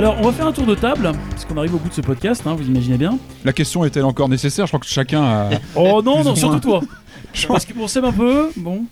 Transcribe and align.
Alors, 0.00 0.16
on 0.18 0.22
va 0.22 0.32
faire 0.32 0.46
un 0.46 0.52
tour 0.52 0.64
de 0.64 0.74
table, 0.74 1.12
parce 1.28 1.44
qu'on 1.44 1.58
arrive 1.58 1.74
au 1.74 1.78
bout 1.78 1.90
de 1.90 1.94
ce 1.94 2.00
podcast, 2.00 2.40
hein, 2.46 2.54
vous 2.56 2.66
imaginez 2.66 2.96
bien. 2.96 3.18
La 3.44 3.52
question 3.52 3.84
est-elle 3.84 4.06
encore 4.06 4.30
nécessaire? 4.30 4.64
Je 4.64 4.70
crois 4.70 4.80
que 4.80 4.86
chacun 4.86 5.22
a. 5.22 5.50
Oh 5.76 6.00
non, 6.02 6.24
non, 6.24 6.32
ou 6.32 6.36
surtout 6.36 6.68
moins. 6.68 6.80
toi. 6.80 6.88
Parce 7.48 7.66
qu'on 7.66 7.86
s'aime 7.86 8.06
un 8.06 8.12
peu. 8.12 8.48
Bon. 8.56 8.84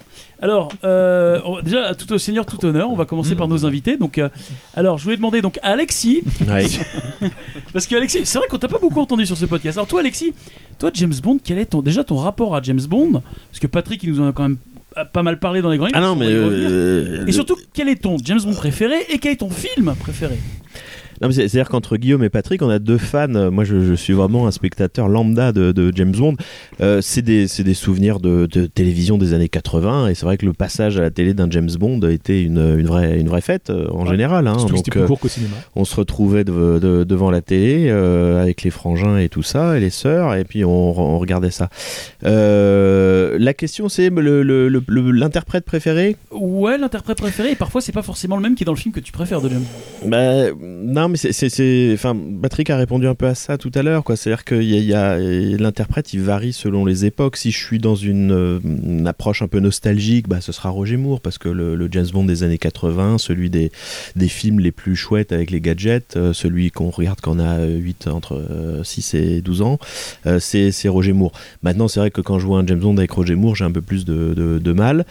Alors, 0.43 0.71
euh, 0.85 1.41
on- 1.47 1.63
déjà, 1.63 1.95
tout 1.95 2.13
au 2.13 2.19
seigneur, 2.19 2.45
tout 2.45 2.63
honneur, 2.67 2.91
on 2.91 2.95
va 2.95 3.07
commencer 3.07 3.35
par 3.37 3.49
nos 3.49 3.65
invités. 3.65 3.97
Donc, 3.97 4.19
euh, 4.19 4.29
alors, 4.77 4.99
je 4.99 5.05
voulais 5.05 5.17
demander 5.17 5.41
donc 5.41 5.59
à 5.63 5.69
Alexis, 5.71 6.23
parce 7.73 7.87
que 7.87 7.97
Alexis, 7.97 8.21
c'est 8.27 8.37
vrai 8.39 8.47
qu'on 8.49 8.59
t'a 8.59 8.69
pas 8.69 8.79
beaucoup 8.79 9.01
entendu 9.01 9.25
sur 9.25 9.37
ce 9.39 9.47
podcast. 9.47 9.79
Alors, 9.79 9.89
toi, 9.89 10.01
Alexis, 10.01 10.35
toi, 10.79 10.91
James 10.93 11.15
Bond, 11.23 11.39
quel 11.43 11.59
est 11.59 11.67
ton, 11.67 11.81
déjà 11.81 12.05
ton 12.05 12.17
rapport 12.17 12.55
à 12.55 12.61
James 12.63 12.83
Bond? 12.87 13.23
Parce 13.51 13.61
que 13.61 13.67
Patrick, 13.67 14.03
il 14.03 14.13
nous 14.13 14.21
en 14.21 14.29
a 14.29 14.33
quand 14.33 14.43
même 14.43 14.59
pas 15.15 15.23
mal 15.23 15.39
parlé 15.39 15.63
dans 15.63 15.71
les 15.71 15.79
grands 15.79 15.89
Ah 15.95 16.01
non, 16.03 16.17
mais. 16.17 16.27
euh, 16.29 17.25
Et 17.27 17.33
surtout, 17.33 17.57
quel 17.73 17.89
est 17.89 18.03
ton 18.03 18.19
James 18.23 18.41
Bond 18.45 18.55
préféré 18.55 18.95
et 19.09 19.19
quel 19.19 19.33
est 19.33 19.37
ton 19.37 19.51
film 19.51 19.95
préféré? 19.99 20.39
Non, 21.21 21.29
mais 21.29 21.35
c'est- 21.35 21.49
C'est-à-dire 21.49 21.69
qu'entre 21.71 21.97
Guillaume 21.97 22.23
et 22.25 22.29
Patrick, 22.29 22.63
on 22.63 22.69
a 22.71 22.79
deux 22.79 22.99
fans. 22.99 23.51
Moi, 23.51 23.65
je, 23.65 23.81
je 23.85 23.95
suis 23.95 24.13
vraiment 24.13 24.47
un 24.47 24.51
spectateur 24.51 25.09
lambda 25.09 25.53
de, 25.53 25.73
de 25.73 25.93
James 25.97 26.13
Bond. 26.17 26.37
Euh, 26.81 27.01
c'est 27.01 27.23
des, 27.23 27.49
c'est 27.49 27.65
des 27.65 27.75
souvenirs 27.75 28.21
de, 28.21 28.47
de 28.47 28.67
télévision 28.67 29.19
des 29.19 29.33
années 29.35 29.49
80. 29.49 30.09
Et 30.09 30.15
c'est 30.15 30.25
vrai 30.27 30.37
que 30.37 30.47
le 30.47 30.53
passage 30.53 30.97
à 30.99 31.01
la 31.03 31.11
télé 31.11 31.35
d'un 31.35 31.51
James 31.51 31.71
Bond 31.79 32.01
était 32.09 32.43
une, 32.43 32.59
une, 32.79 32.87
vraie, 32.87 33.19
une 33.21 33.29
vraie 33.29 33.41
fête 33.41 33.71
euh, 33.71 33.89
en 33.91 34.05
Ouais. 34.05 34.11
général. 34.11 34.47
hein. 34.47 34.57
Donc, 34.57 34.77
c'était 34.77 34.91
plus 34.91 35.01
euh, 35.01 35.07
court 35.07 35.19
qu'au 35.21 35.29
cinéma. 35.29 35.55
on 35.77 35.85
se 35.85 35.97
retrouvait 35.97 36.45
de- 36.45 36.79
de- 36.81 37.05
devant 37.05 37.31
la 37.31 37.41
télé 37.41 37.89
euh, 37.91 38.41
avec 38.43 38.63
les 38.63 38.71
frangins 38.71 39.17
et 39.19 39.29
tout 39.29 39.43
ça, 39.43 39.77
et 39.77 39.81
les 39.81 39.91
sœurs, 39.91 40.35
et 40.35 40.45
puis 40.45 40.65
on, 40.65 40.71
on 40.99 41.19
regardait 41.19 41.51
ça. 41.51 41.69
Euh, 42.25 43.37
la 43.39 43.55
question, 43.55 43.89
c'est 43.89 44.11
le- 44.11 44.43
le- 44.43 44.69
le- 44.69 44.83
le- 44.87 45.11
l'interprète 45.11 45.65
préféré? 45.65 46.17
Ouais, 46.31 46.79
l'interprète 46.79 47.19
préféré, 47.19 47.53
et 47.53 47.55
parfois, 47.57 47.81
c'est 47.81 47.93
pas 47.93 48.03
forcément 48.03 48.37
le 48.37 48.43
même 48.43 48.55
qui 48.55 48.65
est 48.65 48.67
dans 48.67 48.73
le 48.73 48.79
film 48.79 48.95
que 48.95 49.01
tu 49.01 49.13
préfères 49.13 49.41
de 49.41 49.49
James 49.49 49.63
Bond. 50.03 50.09
Bah, 50.11 50.51
non, 50.61 51.08
mais 51.09 51.17
c'est, 51.17 51.91
enfin, 51.95 52.17
Patrick 52.43 52.71
a 52.71 52.77
répondu 52.77 53.07
un 53.07 53.15
peu 53.15 53.27
à 53.27 53.35
ça 53.35 53.59
tout 53.59 53.71
à 53.75 53.83
l'heure, 53.83 54.05
quoi. 54.05 54.17
C'est-à-dire 54.17 54.45
que 54.45 54.55
y 54.55 54.77
a, 54.77 54.81
y 54.81 54.95
a- 54.95 55.19
l'interprète, 55.59 56.13
il 56.15 56.21
varie 56.21 56.53
selon 56.53 56.85
les 56.85 57.05
époques. 57.05 57.37
Si 57.37 57.51
je 57.51 57.59
suis 57.59 57.79
dans 57.79 57.95
une, 57.95 58.33
euh, 58.33 58.59
une 58.65 59.07
approche 59.07 59.43
un 59.43 59.49
peu 59.49 59.61
nostalgique, 59.61 60.29
bah, 60.29 60.41
ce 60.41 60.53
sera 60.53 60.69
Roger 60.71 60.97
Moore, 60.97 61.21
parce 61.21 61.39
que 61.39 61.49
le, 61.49 61.75
le 61.75 61.89
James 61.91 62.07
Bond 62.13 62.25
des 62.25 62.43
années 62.43 62.59
80, 62.59 63.19
celui 63.19 63.51
des, 63.51 63.71
des 64.17 64.29
films 64.29 64.61
les 64.61 64.73
plus 64.73 64.97
chouettes 64.97 65.33
avec 65.33 65.51
les 65.51 65.61
gadgets, 65.61 66.17
euh, 66.17 66.33
celui 66.33 66.71
qu'on 66.71 66.91
regarde 66.91 67.21
quand 67.21 67.37
on 67.37 67.41
a 67.41 67.65
8, 67.67 68.09
entre 68.09 68.35
euh, 68.35 68.83
6 68.85 69.15
et 69.15 69.41
12 69.41 69.63
ans, 69.63 69.79
euh, 70.27 70.39
c'est, 70.41 70.71
Roger 70.89 71.13
Moore. 71.13 71.33
Maintenant, 71.63 71.89
c'est 71.89 72.01
vrai 72.01 72.11
que 72.11 72.21
quand 72.21 72.39
je 72.39 72.47
vois 72.47 72.59
un 72.59 72.67
James 72.67 72.79
Bond 72.81 72.97
avec 72.99 73.11
Roger 73.11 73.35
Moore, 73.35 73.57
j'ai 73.57 73.65
un 73.65 73.71
peu 73.73 73.83
plus 73.83 74.05
de, 74.05 74.35
de- 74.35 74.59
de 74.59 74.73
mal. 74.73 75.05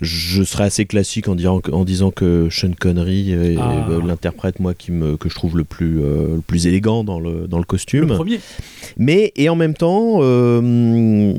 Je 0.00 0.42
serais 0.42 0.64
assez 0.64 0.84
classique 0.86 1.28
en, 1.28 1.34
disant 1.34 1.60
que- 1.60 1.70
en 1.70 1.84
disant 1.84 2.10
que 2.10 2.48
Sean 2.50 2.72
Connery 2.78 3.32
est 3.32 3.56
Ah. 3.58 3.86
euh, 3.90 4.00
l'interprète 4.06 4.60
moi 4.60 4.74
qui 4.74 4.92
me, 4.92 5.16
que 5.16 5.28
je 5.28 5.33
trouve 5.34 5.56
le 5.56 5.64
plus, 5.64 6.00
euh, 6.02 6.36
le 6.36 6.40
plus 6.40 6.66
élégant 6.66 7.04
dans 7.04 7.20
le, 7.20 7.46
dans 7.46 7.58
le 7.58 7.64
costume. 7.64 8.08
Le 8.08 8.14
premier. 8.14 8.40
Mais 8.96 9.32
et 9.36 9.48
en 9.48 9.56
même 9.56 9.74
temps, 9.74 10.18
euh, 10.20 11.34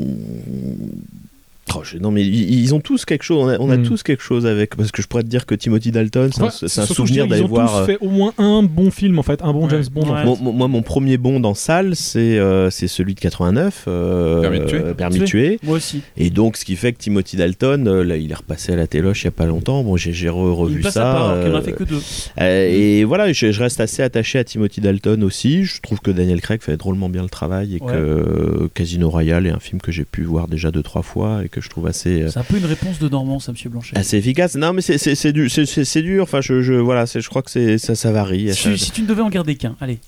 oh, 1.75 1.81
je- 1.83 1.97
non 1.97 2.11
mais 2.11 2.21
ils, 2.23 2.59
ils 2.59 2.75
ont 2.75 2.79
tous 2.79 3.05
quelque 3.05 3.23
chose. 3.23 3.37
On 3.43 3.49
a, 3.49 3.57
on 3.59 3.69
a 3.69 3.77
Mm. 3.77 3.83
tous 3.83 4.03
quelque 4.03 4.21
chose 4.21 4.45
avec 4.45 4.75
parce 4.75 4.91
que 4.91 5.01
je 5.01 5.07
pourrais 5.07 5.23
te 5.23 5.27
dire 5.27 5.45
que 5.45 5.55
Timothy 5.55 5.91
Dalton, 5.91 6.29
c'est 6.31 6.79
un- 6.79 6.85
souvenir 6.85 7.27
d'aller 7.27 7.43
qu'ils 7.43 7.51
ont 7.51 7.65
tous 7.65 7.73
euh, 7.77 7.85
fait 7.85 7.97
au 8.01 8.09
moins 8.09 8.33
un 8.37 8.63
bon 8.63 8.91
film 8.91 9.19
en 9.19 9.23
fait, 9.23 9.41
un 9.43 9.51
bon 9.53 9.63
Ouais. 9.63 9.69
James 9.71 9.83
Bond. 9.91 10.03
en 10.03 10.13
Ouais. 10.13 10.19
fait. 10.35 10.43
mon- 10.43 10.51
moi, 10.53 10.67
mon 10.67 10.81
premier 10.81 11.17
bond 11.17 11.43
en 11.43 11.53
salle, 11.53 11.95
c'est 11.95 12.37
euh, 12.39 12.69
c'est 12.69 12.87
celui 12.87 13.15
de 13.15 13.19
89, 13.19 13.85
euh, 13.87 14.41
Permis 14.41 14.59
de 14.59 14.65
tuer. 14.65 14.77
euh, 14.83 14.93
Permis 14.93 15.15
Tuer. 15.15 15.21
de 15.23 15.29
tuer. 15.29 15.59
Moi 15.63 15.77
aussi. 15.77 16.01
Et 16.17 16.29
donc, 16.29 16.57
ce 16.57 16.65
qui 16.65 16.75
fait 16.75 16.93
que 16.93 16.99
Timothy 16.99 17.35
Dalton, 17.37 17.87
euh, 17.87 18.03
là, 18.03 18.17
il 18.17 18.31
est 18.31 18.35
repassé 18.35 18.73
à 18.73 18.75
la 18.75 18.87
téloche 18.87 19.23
il 19.23 19.25
y 19.25 19.27
a 19.27 19.31
pas 19.31 19.45
longtemps. 19.45 19.83
Bon, 19.83 19.97
j'ai 19.97 20.13
j'ai 20.13 20.27
re- 20.29 20.47
Il 20.47 20.51
revu 20.53 20.83
ça. 20.83 21.01
part, 21.01 21.31
en 21.31 21.55
a 21.55 21.61
fait 21.61 21.73
que 21.73 21.83
deux. 21.83 22.01
euh, 22.41 22.67
et 22.69 23.03
voilà, 23.03 23.31
je, 23.33 23.51
je 23.51 23.59
reste 23.59 23.79
assez 23.79 24.01
attaché 24.03 24.39
à 24.39 24.43
Timothy 24.43 24.81
Dalton 24.81 25.23
aussi. 25.23 25.63
Je 25.65 25.81
trouve 25.81 25.99
que 25.99 26.11
Daniel 26.11 26.41
Craig 26.41 26.61
fait 26.61 26.77
drôlement 26.77 27.09
bien 27.09 27.23
le 27.23 27.29
travail 27.29 27.75
et 27.77 27.81
Ouais. 27.83 27.91
que 27.91 28.69
Casino 28.73 29.09
Royale 29.09 29.47
est 29.47 29.51
un 29.51 29.59
film 29.59 29.81
que 29.81 29.91
j'ai 29.91 30.05
pu 30.05 30.23
voir 30.23 30.47
déjà 30.47 30.71
deux 30.71 30.83
trois 30.83 31.01
fois 31.01 31.41
et 31.43 31.49
que 31.49 31.54
je 31.61 31.69
trouve 31.69 31.87
assez 31.87 32.23
euh, 32.23 32.29
C'est 32.29 32.39
un 32.39 32.43
peu 32.43 32.57
une 32.57 32.65
réponse 32.65 32.99
de 32.99 33.09
Normand, 33.09 33.39
ça, 33.39 33.51
monsieur 33.51 33.69
Blanchet. 33.69 33.97
assez 33.97 34.17
efficace. 34.17 34.55
Non, 34.55 34.73
mais 34.73 34.81
c'est- 34.81 35.31
dur, 35.33 35.49
c'est-. 35.49 36.19
Enfin, 36.21 36.41
je, 36.41 36.61
je 36.61 36.73
voilà, 36.73 37.05
je 37.05 37.27
crois 37.29 37.41
que 37.41 37.77
ça, 37.77 37.95
ça 37.95 38.11
varie. 38.11 38.53
si, 38.53 38.61
tu, 38.69 38.77
si 38.77 38.91
tu 38.91 39.01
ne 39.01 39.07
devais 39.07 39.21
en 39.21 39.29
garder 39.29 39.55
qu'un, 39.55 39.75
allez. 39.81 39.99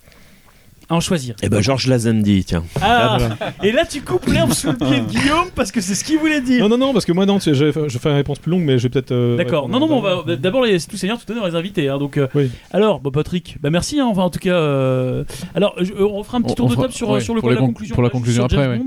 À 0.89 0.95
en 0.95 1.01
choisir. 1.01 1.35
Et 1.43 1.49
ben 1.49 1.59
Georges 1.59 1.87
Lazenby, 1.87 2.45
tiens. 2.45 2.63
Ah, 2.81 3.17
Et 3.61 3.73
là, 3.73 3.83
tu 3.85 3.99
coupes 3.99 4.25
l'herbe 4.27 4.53
sous 4.53 4.71
le 4.71 4.77
pied 4.77 5.01
de 5.01 5.05
Guillaume 5.05 5.49
parce 5.53 5.69
que 5.73 5.81
c'est 5.81 5.95
ce 5.95 6.05
qu'il 6.05 6.17
voulait 6.17 6.39
dire. 6.39 6.61
Non, 6.63 6.69
non, 6.69 6.77
non, 6.77 6.93
parce 6.93 7.03
que 7.03 7.11
moi, 7.11 7.25
non, 7.25 7.39
je, 7.39 7.53
je 7.53 7.97
fais 7.97 8.09
une 8.09 8.15
réponse 8.15 8.39
plus 8.39 8.51
longue, 8.51 8.61
mais 8.63 8.77
je 8.77 8.83
vais 8.83 8.89
peut-être. 8.89 9.11
euh, 9.11 9.35
D'accord. 9.35 9.67
Non, 9.67 9.81
non, 9.81 9.87
mais 9.89 9.95
on 9.95 10.23
va 10.23 10.35
d'abord 10.37 10.63
les 10.63 10.79
tout 10.79 10.95
seigneur, 10.95 11.19
tout 11.19 11.29
honneur 11.29 11.45
les 11.45 11.55
invités. 11.55 11.89
hein, 11.89 11.97
donc, 11.97 12.15
euh, 12.15 12.27
Oui. 12.35 12.49
alors, 12.71 13.01
Patrick, 13.01 13.57
bah 13.61 13.69
merci. 13.69 13.99
hein, 13.99 14.05
enfin, 14.09 14.21
en 14.21 14.29
tout 14.29 14.39
cas, 14.39 14.53
euh, 14.55 15.25
alors, 15.55 15.75
je- 15.81 15.91
euh, 15.91 16.07
on 16.09 16.23
fera 16.23 16.37
un 16.37 16.41
petit 16.41 16.53
On- 16.53 16.55
tour 16.55 16.65
on 16.67 16.69
de 16.69 16.73
fera- 16.75 16.83
table 16.83 16.93
sur, 16.93 17.09
ouais, 17.09 17.19
sur 17.19 17.33
le 17.35 17.41
pour 17.41 17.49
quoi, 17.49 17.55
la 17.55 17.59
la 17.59 17.65
con- 17.67 17.73
conclusion. 17.73 17.93
pour 17.93 18.03
la 18.03 18.07
sur 18.09 18.13
conclusion 18.17 18.47
James 18.49 18.59
après, 18.61 18.71
ouais. 18.71 18.77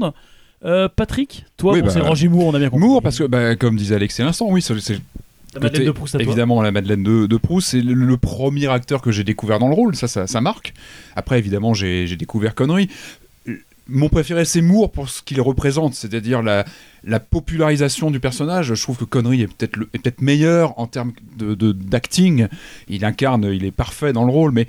Euh, 0.64 0.88
Patrick, 0.94 1.46
toi, 1.56 1.72
Oui, 1.72 1.80
bon, 1.80 1.86
bah, 1.86 1.92
c'est 1.92 2.00
Roger 2.00 2.28
Moore, 2.28 2.46
on 2.46 2.54
a 2.54 2.58
bien 2.58 2.68
compris. 2.70 2.86
Moore, 2.86 3.02
parce 3.02 3.18
que, 3.18 3.24
bah, 3.24 3.56
comme 3.56 3.76
disait 3.76 3.94
Alex 3.94 4.20
à 4.20 4.24
l'instant, 4.24 4.46
oui, 4.50 4.60
c'est 4.60 4.74
La 5.54 5.60
Madeleine 5.60 5.86
de 5.86 5.90
Proust 5.90 6.14
à 6.14 6.18
toi. 6.18 6.26
évidemment 6.26 6.60
la 6.62 6.70
Madeleine 6.70 7.02
de, 7.02 7.26
de 7.26 7.36
Proust, 7.38 7.68
c'est 7.70 7.80
le, 7.80 7.94
le 7.94 8.16
premier 8.18 8.66
acteur 8.68 9.00
que 9.00 9.10
j'ai 9.10 9.24
découvert 9.24 9.58
dans 9.58 9.68
le 9.68 9.74
rôle, 9.74 9.96
ça, 9.96 10.06
ça, 10.06 10.26
ça 10.26 10.40
marque. 10.40 10.74
Après, 11.16 11.38
évidemment, 11.38 11.72
j'ai 11.74 12.14
découvert 12.16 12.54
Connery. 12.54 12.88
Mon 13.92 14.08
préféré, 14.08 14.44
c'est 14.44 14.60
Moore 14.60 14.92
pour 14.92 15.08
ce 15.08 15.20
qu'il 15.22 15.40
représente, 15.40 15.94
c'est-à-dire 15.94 16.42
la, 16.42 16.64
la 17.02 17.18
popularisation 17.18 18.12
du 18.12 18.20
personnage. 18.20 18.72
Je 18.74 18.80
trouve 18.80 18.96
que 18.98 19.04
Connery 19.04 19.42
est 19.42 19.46
peut-être 19.48 19.76
peut-être 19.78 20.20
meilleur 20.20 20.78
en 20.78 20.86
termes 20.86 21.12
de 21.36 21.54
de- 21.54 21.72
d'acting. 21.72 22.46
il 22.88 23.04
incarne, 23.04 23.50
il 23.52 23.64
est 23.64 23.72
parfait 23.72 24.12
dans 24.12 24.24
le 24.24 24.30
rôle, 24.30 24.52
mais 24.52 24.68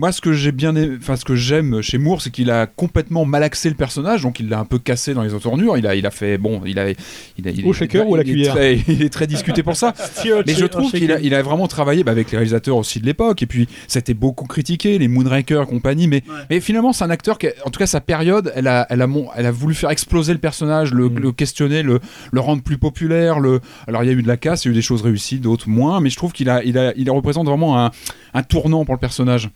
moi, 0.00 0.12
ce 0.12 0.20
que 0.22 0.32
j'ai 0.32 0.50
bien, 0.50 0.74
aimé- 0.74 0.96
enfin, 0.98 1.14
ce 1.16 1.26
que 1.26 1.34
j'aime 1.36 1.82
chez 1.82 1.98
Moore, 1.98 2.22
c'est 2.22 2.30
qu'il 2.30 2.50
a 2.50 2.66
complètement 2.66 3.26
malaxé 3.26 3.68
le 3.68 3.74
personnage, 3.74 4.22
donc 4.22 4.40
il 4.40 4.48
l'a 4.48 4.58
un 4.58 4.64
peu 4.64 4.78
cassé 4.78 5.12
dans 5.12 5.22
les 5.22 5.34
entournures. 5.34 5.76
Il 5.76 5.86
a, 5.86 5.94
il 5.94 6.06
a 6.06 6.10
fait, 6.10 6.38
bon, 6.38 6.62
il 6.64 6.78
a, 6.78 6.88
il 6.90 7.46
a, 7.46 7.50
il 7.50 7.66
Au 7.66 7.70
est- 7.70 7.74
shaker 7.74 8.08
ou 8.08 8.14
à 8.14 8.18
la 8.18 8.24
cuillère 8.24 8.54
très- 8.54 8.78
Il 8.88 9.02
est 9.02 9.10
très 9.10 9.26
discuté 9.26 9.62
pour 9.62 9.76
ça. 9.76 9.92
Mais 10.46 10.54
je 10.54 10.64
trouve 10.64 10.90
qu'il 10.90 11.12
a, 11.12 11.20
il 11.20 11.34
a 11.34 11.42
vraiment 11.42 11.68
travaillé 11.68 12.02
bah, 12.02 12.12
avec 12.12 12.30
les 12.30 12.38
réalisateurs 12.38 12.76
aussi 12.78 12.98
de 12.98 13.04
l'époque. 13.06 13.42
Et 13.42 13.46
puis, 13.46 13.68
ça 13.88 13.98
a 13.98 14.00
été 14.00 14.14
beaucoup 14.14 14.46
critiqué, 14.46 14.98
les 14.98 15.06
Moonraker 15.08 15.62
et 15.62 15.66
compagnie. 15.66 16.08
Mais, 16.08 16.22
Ouais. 16.28 16.34
mais 16.48 16.60
finalement, 16.60 16.92
c'est 16.94 17.04
un 17.04 17.10
acteur 17.10 17.36
qui, 17.38 17.48
a- 17.48 17.52
en 17.66 17.70
tout 17.70 17.78
cas, 17.78 17.86
sa 17.86 18.00
période, 18.00 18.52
elle 18.56 18.68
a, 18.68 18.86
elle 18.88 19.02
a, 19.02 19.08
elle 19.36 19.44
a 19.46 19.50
voulu 19.52 19.74
faire 19.74 19.90
exploser 19.90 20.32
le 20.32 20.38
personnage, 20.38 20.94
le, 20.94 21.10
Mm. 21.10 21.18
le 21.18 21.32
questionner, 21.32 21.82
le, 21.82 22.00
le 22.32 22.40
rendre 22.40 22.62
plus 22.62 22.78
populaire. 22.78 23.38
Le... 23.38 23.60
Alors, 23.86 24.02
il 24.02 24.06
y 24.06 24.10
a 24.10 24.14
eu 24.14 24.22
de 24.22 24.28
la 24.28 24.38
casse, 24.38 24.64
il 24.64 24.68
y 24.68 24.70
a 24.70 24.72
eu 24.72 24.74
des 24.76 24.82
choses 24.82 25.02
réussies, 25.02 25.38
d'autres 25.40 25.68
moins. 25.68 26.00
Mais 26.00 26.08
je 26.08 26.16
trouve 26.16 26.32
qu'il 26.32 26.48
a, 26.48 26.64
il 26.64 26.78
a, 26.78 26.94
il 26.96 27.10
représente 27.10 27.46
vraiment 27.46 27.78
un, 27.84 27.90
un 28.32 28.42
tournant 28.42 28.86
pour 28.86 28.94
le 28.94 29.00
personnage. 29.00 29.50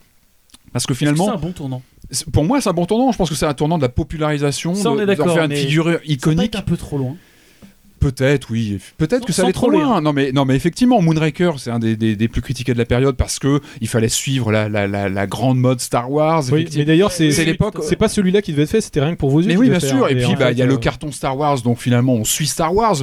Parce 0.75 0.85
que 0.85 0.93
finalement, 0.93 1.27
c'est 1.27 1.31
un 1.31 1.37
bon 1.37 1.51
tournant. 1.53 1.81
pour 2.33 2.43
moi, 2.43 2.59
c'est 2.59 2.67
un 2.67 2.73
bon 2.73 2.85
tournant. 2.85 3.09
Je 3.13 3.17
pense 3.17 3.29
que 3.29 3.35
c'est 3.35 3.45
un 3.45 3.53
tournant 3.53 3.77
de 3.77 3.83
la 3.83 3.87
popularisation, 3.89 4.75
Ça, 4.75 4.91
on 4.91 4.95
de- 4.97 5.03
est 5.03 5.05
d'accord, 5.05 5.33
faire 5.33 5.45
une 5.45 5.55
figure 5.55 5.85
Ça 5.85 5.99
iconique. 6.05 6.43
être 6.53 6.55
un 6.59 6.61
peu 6.63 6.75
trop 6.75 6.97
loin. 6.97 7.15
Peut-être, 7.99 8.49
oui. 8.51 8.77
Peut-être 8.97 9.25
que 9.25 9.31
ça 9.33 9.43
allait 9.43 9.53
trop 9.53 9.69
loin. 9.69 9.99
Non, 10.01 10.11
mais, 10.13 10.31
non, 10.33 10.43
mais 10.45 10.55
effectivement, 10.55 11.01
Moonraker, 11.01 11.53
c'est 11.57 11.71
un 11.71 11.79
des, 11.79 11.95
des- 11.95 12.15
des 12.17 12.27
plus 12.27 12.41
critiqués 12.41 12.73
de 12.73 12.77
la 12.77 12.85
période 12.85 13.15
parce 13.15 13.39
que 13.39 13.61
il 13.81 13.87
fallait 13.87 14.09
suivre 14.09 14.51
la, 14.51 14.67
la, 14.69 14.85
la, 14.85 15.07
la 15.09 15.27
grande 15.27 15.57
mode 15.57 15.79
Star 15.79 16.11
Wars. 16.11 16.43
Oui, 16.51 16.67
mais 16.75 16.83
d'ailleurs, 16.85 17.11
c'est 17.11 17.29
l'époque- 17.45 17.77
C'est 17.81 17.95
pas 17.95 18.09
celui-là 18.09 18.41
qui 18.43 18.51
devait 18.51 18.63
être 18.63 18.69
fait, 18.69 18.81
c'était 18.81 18.99
rien 19.01 19.13
que 19.13 19.19
pour 19.19 19.31
vos 19.31 19.39
yeux. 19.41 19.47
Mais 19.47 19.57
oui, 19.57 19.69
bien 19.69 19.79
faire. 19.79 19.89
sûr. 19.89 20.09
Et 20.09 20.15
puis, 20.15 20.35
bah, 20.35 20.51
il 20.51 20.57
y 20.57 20.61
a 20.61 20.65
fait, 20.65 20.69
le 20.69 20.75
euh, 20.75 20.77
carton 20.77 21.11
Star 21.11 21.35
Wars, 21.37 21.61
donc 21.61 21.79
finalement, 21.79 22.13
on 22.13 22.25
suit 22.25 22.47
Star 22.47 22.75
Wars. 22.75 22.97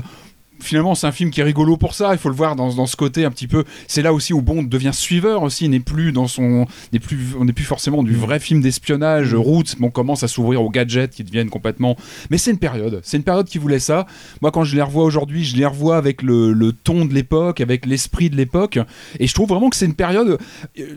Finalement, 0.63 0.95
c'est 0.95 1.07
un 1.07 1.13
film 1.13 1.31
qui 1.31 1.41
est 1.41 1.45
rigolo 1.45 1.77
pour 1.77 1.95
ça. 1.95 2.13
Il 2.13 2.19
faut 2.19 2.29
le 2.29 2.35
voir 2.35 2.57
dans, 2.57 2.73
dans 2.75 2.87
ce 2.87 2.97
côté 2.97 3.25
un 3.25 3.31
petit 3.31 3.49
peu. 3.49 3.65
C'est 3.89 4.03
là 4.03 4.13
aussi 4.13 4.33
où 4.33 4.41
Bond 4.43 4.63
devient 4.63 4.93
suiveur 4.93 5.43
aussi. 5.43 5.69
N'est 5.69 5.81
plus 5.81 6.13
dans 6.13 6.27
son, 6.29 6.67
n'est 6.93 6.99
plus, 6.99 7.35
on 7.39 7.45
n'est 7.45 7.53
plus 7.53 7.65
forcément 7.65 8.03
du 8.03 8.15
vrai 8.15 8.41
film 8.41 8.61
d'espionnage 8.61 9.35
route. 9.35 9.75
On 9.81 9.91
commence 9.91 10.23
à 10.23 10.29
s'ouvrir 10.29 10.63
aux 10.63 10.71
gadgets 10.71 11.11
qui 11.11 11.25
deviennent 11.25 11.51
complètement. 11.51 11.97
Mais 12.31 12.39
c'est 12.39 12.51
une 12.51 12.59
période. 12.59 13.01
C'est 13.03 13.17
une 13.17 13.23
période 13.25 13.47
qui 13.47 13.59
voulait 13.59 13.79
ça. 13.79 14.07
Moi, 14.41 14.51
quand 14.51 14.65
je 14.65 14.77
les 14.77 14.83
revois 14.83 15.05
aujourd'hui, 15.05 15.45
je 15.45 15.57
les 15.57 15.67
revois 15.67 15.97
avec 15.97 16.23
le, 16.23 16.53
le 16.53 16.73
ton 16.73 17.05
de 17.05 17.13
l'époque, 17.15 17.61
avec 17.61 17.87
l'esprit 17.87 18.31
de 18.31 18.37
l'époque. 18.37 18.79
Et 19.19 19.27
je 19.27 19.35
trouve 19.35 19.49
vraiment 19.49 19.71
que 19.71 19.77
c'est 19.77 19.87
une 19.87 19.95
période. 19.95 20.39
euh, 20.79 20.97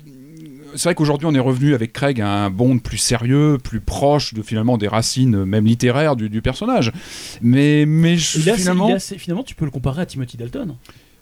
c'est 0.75 0.83
vrai 0.89 0.95
qu'aujourd'hui 0.95 1.27
on 1.27 1.33
est 1.35 1.39
revenu 1.39 1.73
avec 1.73 1.93
Craig 1.93 2.19
à 2.21 2.45
un 2.45 2.49
Bond 2.49 2.79
plus 2.79 2.97
sérieux, 2.97 3.57
plus 3.63 3.79
proche 3.81 4.33
de 4.33 4.41
finalement 4.41 4.77
des 4.77 4.87
racines 4.87 5.35
euh, 5.35 5.45
même 5.45 5.65
littéraires 5.65 6.15
du, 6.15 6.29
du 6.29 6.41
personnage. 6.41 6.91
Mais 7.41 8.17
je- 8.17 8.39
finalement, 9.17 9.43
tu 9.43 9.55
peux 9.55 9.65
le 9.65 9.71
comparer 9.71 10.01
à 10.01 10.05
Timothy 10.05 10.37
Dalton. 10.37 10.75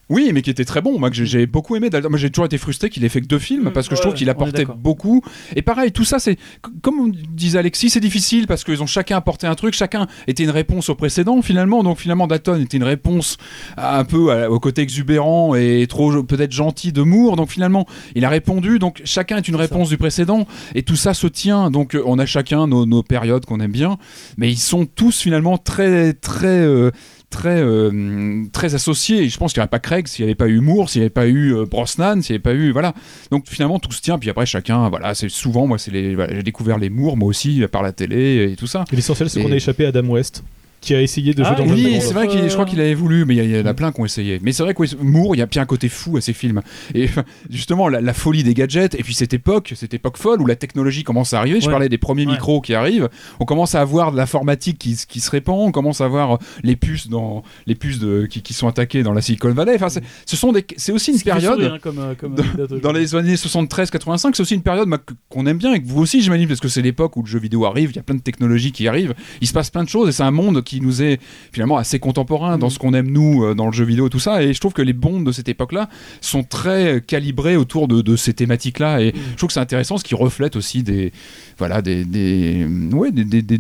Oui, 0.10 0.32
mais 0.34 0.42
qui 0.42 0.50
était 0.50 0.66
très 0.66 0.82
bon. 0.82 1.00
Moi 1.00 1.10
que 1.10 1.16
j'ai- 1.24 1.46
beaucoup 1.46 1.76
aimé. 1.76 1.90
Moi 2.10 2.18
j'ai 2.20 2.30
toujours 2.30 2.46
été 2.46 2.58
frustré 2.58 2.90
qu'il 2.90 3.04
ait 3.06 3.10
fait 3.10 3.22
que 3.22 3.26
deux 3.28 3.40
films 3.40 3.70
Mm, 3.70 3.72
parce 3.74 3.88
que 3.88 3.96
je 3.96 4.02
trouve 4.02 4.14
qu'il 4.14 4.30
apportait 4.30 4.66
beaucoup. 4.66 5.22
Et 5.56 5.62
pareil, 5.62 5.92
tout 5.92 6.04
ça 6.04 6.20
c'est 6.20 6.38
comme 6.82 7.12
disait 7.12 7.60
Alexis, 7.60 7.90
c'est 7.90 8.00
difficile 8.00 8.46
parce 8.48 8.64
qu'ils 8.64 8.82
ont 8.84 8.86
chacun 8.86 9.18
apporté 9.18 9.48
un 9.48 9.56
truc, 9.56 9.74
chacun 9.74 10.08
était 10.28 10.44
une 10.44 10.50
réponse 10.50 10.90
au 10.90 10.96
précédent 10.96 11.42
finalement. 11.42 11.84
Donc 11.84 12.00
finalement 12.00 12.28
Dalton 12.28 12.62
était 12.62 12.78
une 12.78 12.84
réponse 12.84 13.38
à- 13.78 14.00
un 14.00 14.04
peu 14.06 14.32
à- 14.32 14.50
au 14.52 14.60
côté 14.60 14.82
exubérant 14.82 15.56
et 15.56 15.86
trop 15.88 16.22
peut-être 16.24 16.52
gentil 16.52 16.92
de 16.92 17.02
Moore. 17.02 17.36
Donc 17.38 17.50
finalement 17.50 17.86
il 18.16 18.26
a 18.26 18.30
répondu. 18.30 18.80
Donc 18.80 19.02
chacun 19.06 19.38
est 19.38 19.48
une 19.48 19.56
réponse 19.56 19.90
du 19.90 19.98
précédent 19.98 20.46
et 20.76 20.84
tout 20.84 20.96
ça 20.98 21.14
se 21.14 21.28
tient. 21.28 21.72
Donc 21.72 21.96
euh, 21.96 22.04
on 22.06 22.20
a 22.20 22.26
chacun 22.26 22.68
nos, 22.68 22.86
nos 22.86 23.04
périodes 23.04 23.46
qu'on 23.46 23.60
aime 23.62 23.72
bien, 23.72 23.98
mais 24.38 24.52
ils 24.52 24.58
sont 24.60 24.86
tous 24.86 25.22
finalement 25.22 25.58
très 25.58 26.14
très 26.14 26.48
euh, 26.48 26.92
très, 27.34 27.60
euh, 27.62 28.44
très 28.54 28.76
associé. 28.76 29.24
Et 29.24 29.30
je 29.30 29.38
pense 29.38 29.52
qu'il 29.54 29.60
n'y 29.60 29.64
aurait 29.64 29.70
pas 29.70 29.80
Craig 29.80 30.08
s'il 30.08 30.24
n'y 30.26 30.30
avait 30.30 30.36
pas 30.36 30.48
eu 30.48 30.60
Moore, 30.60 30.90
s'il 30.90 31.02
n'y 31.02 31.06
avait 31.06 31.10
pas 31.10 31.28
eu 31.28 31.54
euh, 31.56 31.66
Brosnan, 31.66 32.22
s'il 32.22 32.34
n'y 32.34 32.36
avait 32.38 32.42
pas 32.44 32.54
eu. 32.54 32.72
Voilà. 32.72 32.94
Donc 33.32 33.46
finalement, 33.48 33.80
tout 33.80 33.92
se 33.92 34.02
tient. 34.02 34.18
Puis 34.18 34.30
après, 34.30 34.46
chacun, 34.46 34.90
voilà, 34.90 35.14
c'est 35.16 35.30
souvent, 35.30 35.68
moi, 35.68 35.78
c'est 35.78 35.92
les, 35.92 36.16
voilà, 36.16 36.34
j'ai 36.36 36.44
découvert 36.44 36.78
les 36.78 36.90
Moore, 36.90 37.18
moi 37.18 37.28
aussi, 37.28 37.64
par 37.72 37.84
la 37.84 37.92
télé 37.92 38.52
et 38.52 38.56
tout 38.56 38.68
ça. 38.68 38.86
Et 38.92 38.96
l'essentiel, 38.96 39.30
c'est 39.30 39.40
Et- 39.40 39.44
qu'on 39.44 39.52
a 39.52 39.56
échappé 39.56 39.86
à 39.86 39.90
Adam 39.90 40.06
West, 40.08 40.44
qui 40.84 40.94
a 40.94 41.02
essayé 41.02 41.34
de 41.34 41.42
Ah, 41.44 41.48
jouer 41.56 41.66
dans 41.66 41.74
oui, 41.74 41.82
le 41.82 41.90
Oui, 41.90 41.98
c'est 42.02 42.14
vrai 42.14 42.28
qu'il, 42.28 42.42
je 42.48 42.54
crois 42.54 42.66
qu'il 42.66 42.80
avait 42.82 42.94
voulu, 42.94 43.26
mais 43.26 43.36
il 43.36 43.38
y, 43.38 43.40
a- 43.40 43.44
il 43.44 43.52
y 43.58 43.60
en 43.60 43.66
a 43.66 43.74
plein 43.74 43.92
qui 43.92 44.02
ont 44.02 44.06
essayé. 44.06 44.40
Mais 44.44 44.52
c'est 44.52 44.64
vrai 44.64 44.74
que 44.74 44.84
Moore, 45.02 45.36
il 45.36 45.40
y 45.40 45.42
a 45.42 45.46
bien 45.46 45.62
un 45.62 45.66
côté 45.66 45.88
fou 45.90 46.18
à 46.18 46.22
ces 46.22 46.34
films. 46.34 46.62
Et 46.94 47.08
justement, 47.50 47.88
la, 47.88 48.02
la 48.02 48.14
folie 48.14 48.44
des 48.44 48.54
gadgets, 48.54 48.94
et 48.96 49.02
puis 49.04 49.14
cette 49.14 49.34
époque, 49.34 49.74
cette 49.76 49.94
époque 49.94 50.18
folle 50.18 50.42
où 50.42 50.46
la 50.46 50.56
technologie 50.56 51.04
commence 51.04 51.34
à 51.34 51.40
arriver. 51.40 51.62
Je 51.62 51.68
Ouais. 51.68 51.72
parlais 51.72 51.90
des 51.90 51.98
premiers 51.98 52.26
Ouais. 52.26 52.34
micros 52.34 52.60
qui 52.62 52.74
arrivent. 52.74 53.10
On 53.40 53.46
commence 53.46 53.76
à 53.76 53.82
avoir 53.82 54.12
de 54.12 54.18
l'informatique 54.18 54.78
qui, 54.78 54.98
qui 55.08 55.20
se 55.22 55.32
répand. 55.32 55.56
On 55.60 55.72
commence 55.72 56.02
à 56.02 56.06
avoir 56.06 56.38
les 56.64 56.76
puces 56.76 57.08
dans 57.08 57.44
les 57.66 57.76
puces 57.76 58.00
de, 58.00 58.26
qui, 58.30 58.42
qui 58.42 58.54
sont 58.54 58.68
attaquées 58.68 59.04
dans 59.04 59.14
la 59.14 59.22
Silicon 59.22 59.52
Valley. 59.54 59.74
Enfin, 59.76 59.90
c'est, 59.90 60.04
ce 60.26 60.36
sont 60.36 60.52
des, 60.52 60.66
c'est 60.78 60.92
aussi 60.92 61.12
une 61.14 61.22
période. 61.22 61.54
sourire, 61.54 61.74
hein, 61.76 61.80
comme, 61.82 62.00
euh, 62.00 62.14
comme 62.16 62.34
anecdote 62.38 62.82
Dans 62.82 62.92
les 62.92 63.16
années 63.16 63.36
73-85, 63.36 64.32
c'est 64.36 64.42
aussi 64.42 64.56
une 64.56 64.62
période 64.62 64.90
bah, 64.90 65.00
qu'on 65.30 65.46
aime 65.46 65.58
bien 65.58 65.74
et 65.74 65.82
que 65.82 65.88
vous 65.88 66.02
aussi, 66.02 66.22
j'imagine, 66.22 66.48
parce 66.48 66.60
que 66.60 66.68
c'est 66.68 66.82
l'époque 66.82 67.16
où 67.18 67.22
le 67.22 67.28
jeu 67.28 67.40
vidéo 67.40 67.66
arrive, 67.66 67.92
il 67.92 67.96
y 67.96 68.00
a 68.00 68.04
plein 68.04 68.16
de 68.16 68.22
technologies 68.22 68.72
qui 68.72 68.88
arrivent, 68.88 69.14
il 69.42 69.48
se 69.48 69.54
passe 69.54 69.70
plein 69.70 69.84
de 69.84 69.90
choses 69.90 70.10
et 70.10 70.12
c'est 70.12 70.24
un 70.24 70.32
monde 70.32 70.64
qui 70.64 70.73
nous 70.82 71.02
est 71.02 71.20
finalement 71.52 71.78
assez 71.78 72.00
contemporain 72.00 72.58
dans 72.58 72.70
ce 72.70 72.80
qu'on 72.80 72.94
aime 72.94 73.10
nous 73.10 73.44
euh, 73.44 73.54
dans 73.56 73.66
le 73.68 73.72
jeu 73.74 73.86
vidéo 73.86 74.10
tout 74.10 74.20
ça. 74.20 74.44
Et 74.44 74.54
je 74.54 74.60
trouve 74.60 74.74
que 74.74 74.82
les 74.82 74.94
bonds 74.94 75.22
de 75.22 75.32
cette 75.32 75.50
époque-là 75.50 75.90
sont 76.22 76.44
très 76.44 77.02
calibrés 77.06 77.56
autour 77.58 77.88
de, 77.88 78.02
de 78.02 78.16
ces 78.16 78.34
thématiques-là. 78.34 79.02
Et 79.02 79.14
je 79.32 79.36
trouve 79.38 79.48
que 79.48 79.54
c'est 79.54 79.60
intéressant, 79.60 79.98
ce 79.98 80.04
qui 80.04 80.16
reflète 80.16 80.56
aussi 80.56 80.84
des, 80.84 81.12
voilà, 81.58 81.82
des, 81.82 82.06
des, 82.06 82.66
ouais, 82.94 83.12
des, 83.12 83.24
des- 83.26 83.42
des- 83.42 83.60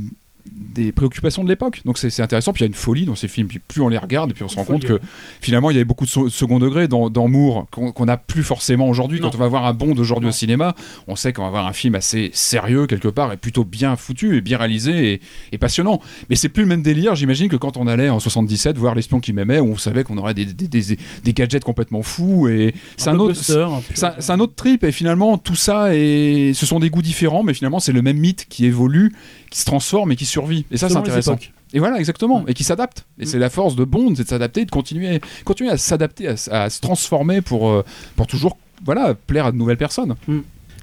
des 0.51 0.91
préoccupations 0.91 1.43
de 1.43 1.49
l'époque. 1.49 1.81
Donc 1.85 1.97
c'est 1.97 2.21
intéressant. 2.21 2.51
Puis 2.53 2.61
il 2.61 2.65
y 2.65 2.67
a 2.67 2.67
une 2.67 2.73
folie 2.73 3.05
dans 3.05 3.15
ces 3.15 3.27
films. 3.27 3.47
Puis 3.47 3.59
plus 3.59 3.81
on 3.81 3.87
les 3.89 3.97
regarde, 3.97 4.31
et 4.31 4.33
puis 4.33 4.43
on 4.43 4.47
se 4.47 4.55
rend 4.55 4.65
compte 4.65 4.83
que 4.85 4.99
finalement 5.41 5.69
il 5.71 5.75
y 5.75 5.77
avait 5.77 5.85
beaucoup 5.85 6.05
de 6.05 6.09
so- 6.09 6.29
second 6.29 6.59
degré 6.59 6.87
dans, 6.87 7.09
dans 7.09 7.27
Moore 7.27 7.67
qu'on 7.71 7.91
qu'on 7.91 8.05
n'a 8.05 8.17
plus 8.17 8.43
forcément 8.43 8.89
aujourd'hui. 8.89 9.19
Quand 9.19 9.33
on 9.35 9.37
va 9.37 9.47
voir 9.47 9.65
un 9.65 9.73
Bond 9.73 9.95
aujourd'hui 9.97 10.29
au 10.29 10.33
cinéma, 10.33 10.75
on 11.07 11.15
sait 11.15 11.31
qu'on 11.33 11.43
va 11.43 11.49
voir 11.49 11.67
un 11.67 11.73
film 11.73 11.95
assez 11.95 12.29
sérieux 12.33 12.87
quelque 12.87 13.07
part 13.07 13.31
et 13.33 13.37
plutôt 13.37 13.63
bien 13.63 13.95
foutu 13.95 14.37
et 14.37 14.41
bien 14.41 14.57
réalisé 14.57 15.13
et, 15.13 15.21
et 15.51 15.57
passionnant. 15.57 16.01
Mais 16.29 16.35
c'est 16.35 16.49
plus 16.49 16.63
le 16.63 16.69
même 16.69 16.81
délire, 16.83 17.15
j'imagine, 17.15 17.47
que 17.49 17.55
quand 17.55 17.77
on 17.77 17.87
allait 17.87 18.09
en 18.09 18.19
77 18.19 18.77
voir 18.77 18.95
l'espion 18.95 19.19
qui 19.19 19.33
m'aimait, 19.33 19.59
où 19.59 19.71
on 19.71 19.77
savait 19.77 20.03
qu'on 20.03 20.17
aurait 20.17 20.33
des, 20.33 20.45
des, 20.45 20.67
des- 20.67 20.97
des 21.23 21.33
gadgets 21.33 21.63
complètement 21.63 22.01
fous. 22.03 22.47
Et 22.49 22.73
c'est 22.97 23.09
un, 23.09 23.19
autre. 23.19 23.33
un 23.55 23.81
un, 24.07 24.13
c'est 24.19 24.31
un 24.31 24.39
autre 24.39 24.55
trip 24.55 24.83
et 24.83 24.91
finalement 24.91 25.37
tout 25.37 25.55
ça 25.55 25.95
et 25.95 26.51
ce 26.53 26.65
sont 26.65 26.79
des 26.79 26.89
goûts 26.89 27.01
différents 27.01 27.43
mais 27.43 27.53
finalement 27.53 27.79
c'est 27.79 27.91
le 27.91 28.01
même 28.01 28.17
mythe 28.17 28.45
qui 28.49 28.65
évolue 28.65 29.13
qui 29.53 29.59
se 29.59 29.65
transforme 29.65 30.11
et 30.11 30.15
qui 30.15 30.25
survit 30.25 30.65
et 30.71 30.77
ça 30.77 30.89
c'est 30.89 30.97
intéressant 30.97 31.37
et 31.75 31.79
voilà, 31.79 31.97
exactement. 31.97 32.45
Et 32.47 32.53
qui 32.53 32.63
s'adapte. 32.63 33.05
Et 33.17 33.23
Mm. 33.23 33.25
c'est 33.25 33.39
la 33.39 33.49
force 33.49 33.75
de 33.75 33.83
Bond, 33.83 34.13
c'est 34.15 34.23
de 34.23 34.27
s'adapter, 34.29 34.61
et 34.61 34.65
de 34.65 34.71
continuer, 34.71 35.19
continuer 35.43 35.71
à 35.71 35.77
s'adapter, 35.77 36.27
à, 36.27 36.69
se 36.69 36.79
transformer 36.79 37.41
pour, 37.41 37.67
euh, 37.67 37.83
pour 38.15 38.27
toujours 38.27 38.59
voilà, 38.85 39.15
plaire 39.15 39.47
à 39.47 39.51
de 39.51 39.57
nouvelles 39.57 39.77
personnes. 39.77 40.13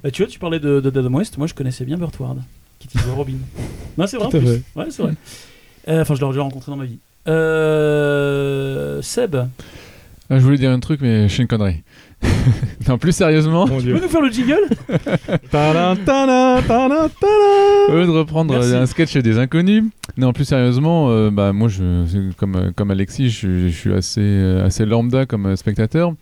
Bah, 0.02 0.10
tu 0.10 0.22
vois, 0.22 0.30
tu 0.30 0.40
parlais 0.40 0.58
de, 0.58 0.80
de 0.80 0.98
Adam 0.98 1.14
West. 1.14 1.38
Moi, 1.38 1.46
je 1.46 1.54
connaissais 1.54 1.84
bien 1.84 1.96
Burt 1.96 2.18
Ward, 2.18 2.38
qui 2.80 2.88
utilisait 2.88 3.12
Robin. 3.12 3.34
non, 3.98 4.06
c'est 4.08 4.16
vrai. 4.16 4.26
en 4.26 4.30
plus. 4.30 4.40
Ouais, 4.74 4.86
c'est 4.90 5.02
vrai. 5.02 5.12
Euh, 5.86 6.02
Enfin, 6.02 6.16
je 6.16 6.20
l'ai 6.22 6.26
déjà 6.28 6.42
rencontré 6.42 6.72
dans 6.72 6.76
ma 6.76 6.86
vie. 6.86 6.98
Euh... 7.28 9.00
Seb, 9.00 9.36
Ah, 10.32 10.38
je 10.38 10.44
voulais 10.44 10.58
dire 10.58 10.70
un 10.70 10.78
truc, 10.78 11.00
mais 11.02 11.26
je 11.26 11.32
suis 11.32 11.42
une 11.42 11.48
connerie. 11.48 11.82
non, 12.88 12.98
plus 12.98 13.10
sérieusement, 13.10 13.66
Mon 13.66 13.78
tu 13.78 13.82
Dieu. 13.86 13.94
peux 13.94 14.02
nous 14.02 14.08
faire 14.08 14.20
le 14.20 14.30
jingle? 14.30 14.60
Tadam, 15.50 15.96
tadam, 16.04 16.62
tadam, 16.62 17.08
au 17.88 17.94
lieu 17.96 18.06
de 18.06 18.10
reprendre 18.12 18.54
Merci. 18.54 18.76
un 18.76 18.86
sketch 18.86 19.16
des 19.16 19.38
inconnus, 19.38 19.84
non, 20.16 20.32
plus 20.32 20.44
sérieusement, 20.44 21.10
euh, 21.10 21.30
bah, 21.32 21.52
moi, 21.52 21.66
je, 21.68 22.32
comme, 22.36 22.72
comme 22.76 22.92
Alexis, 22.92 23.30
je, 23.30 23.66
je 23.66 23.74
suis 23.76 23.92
assez, 23.92 24.20
euh, 24.20 24.64
assez 24.64 24.86
lambda 24.86 25.26
comme 25.26 25.46
euh, 25.46 25.56
spectateur. 25.56 26.12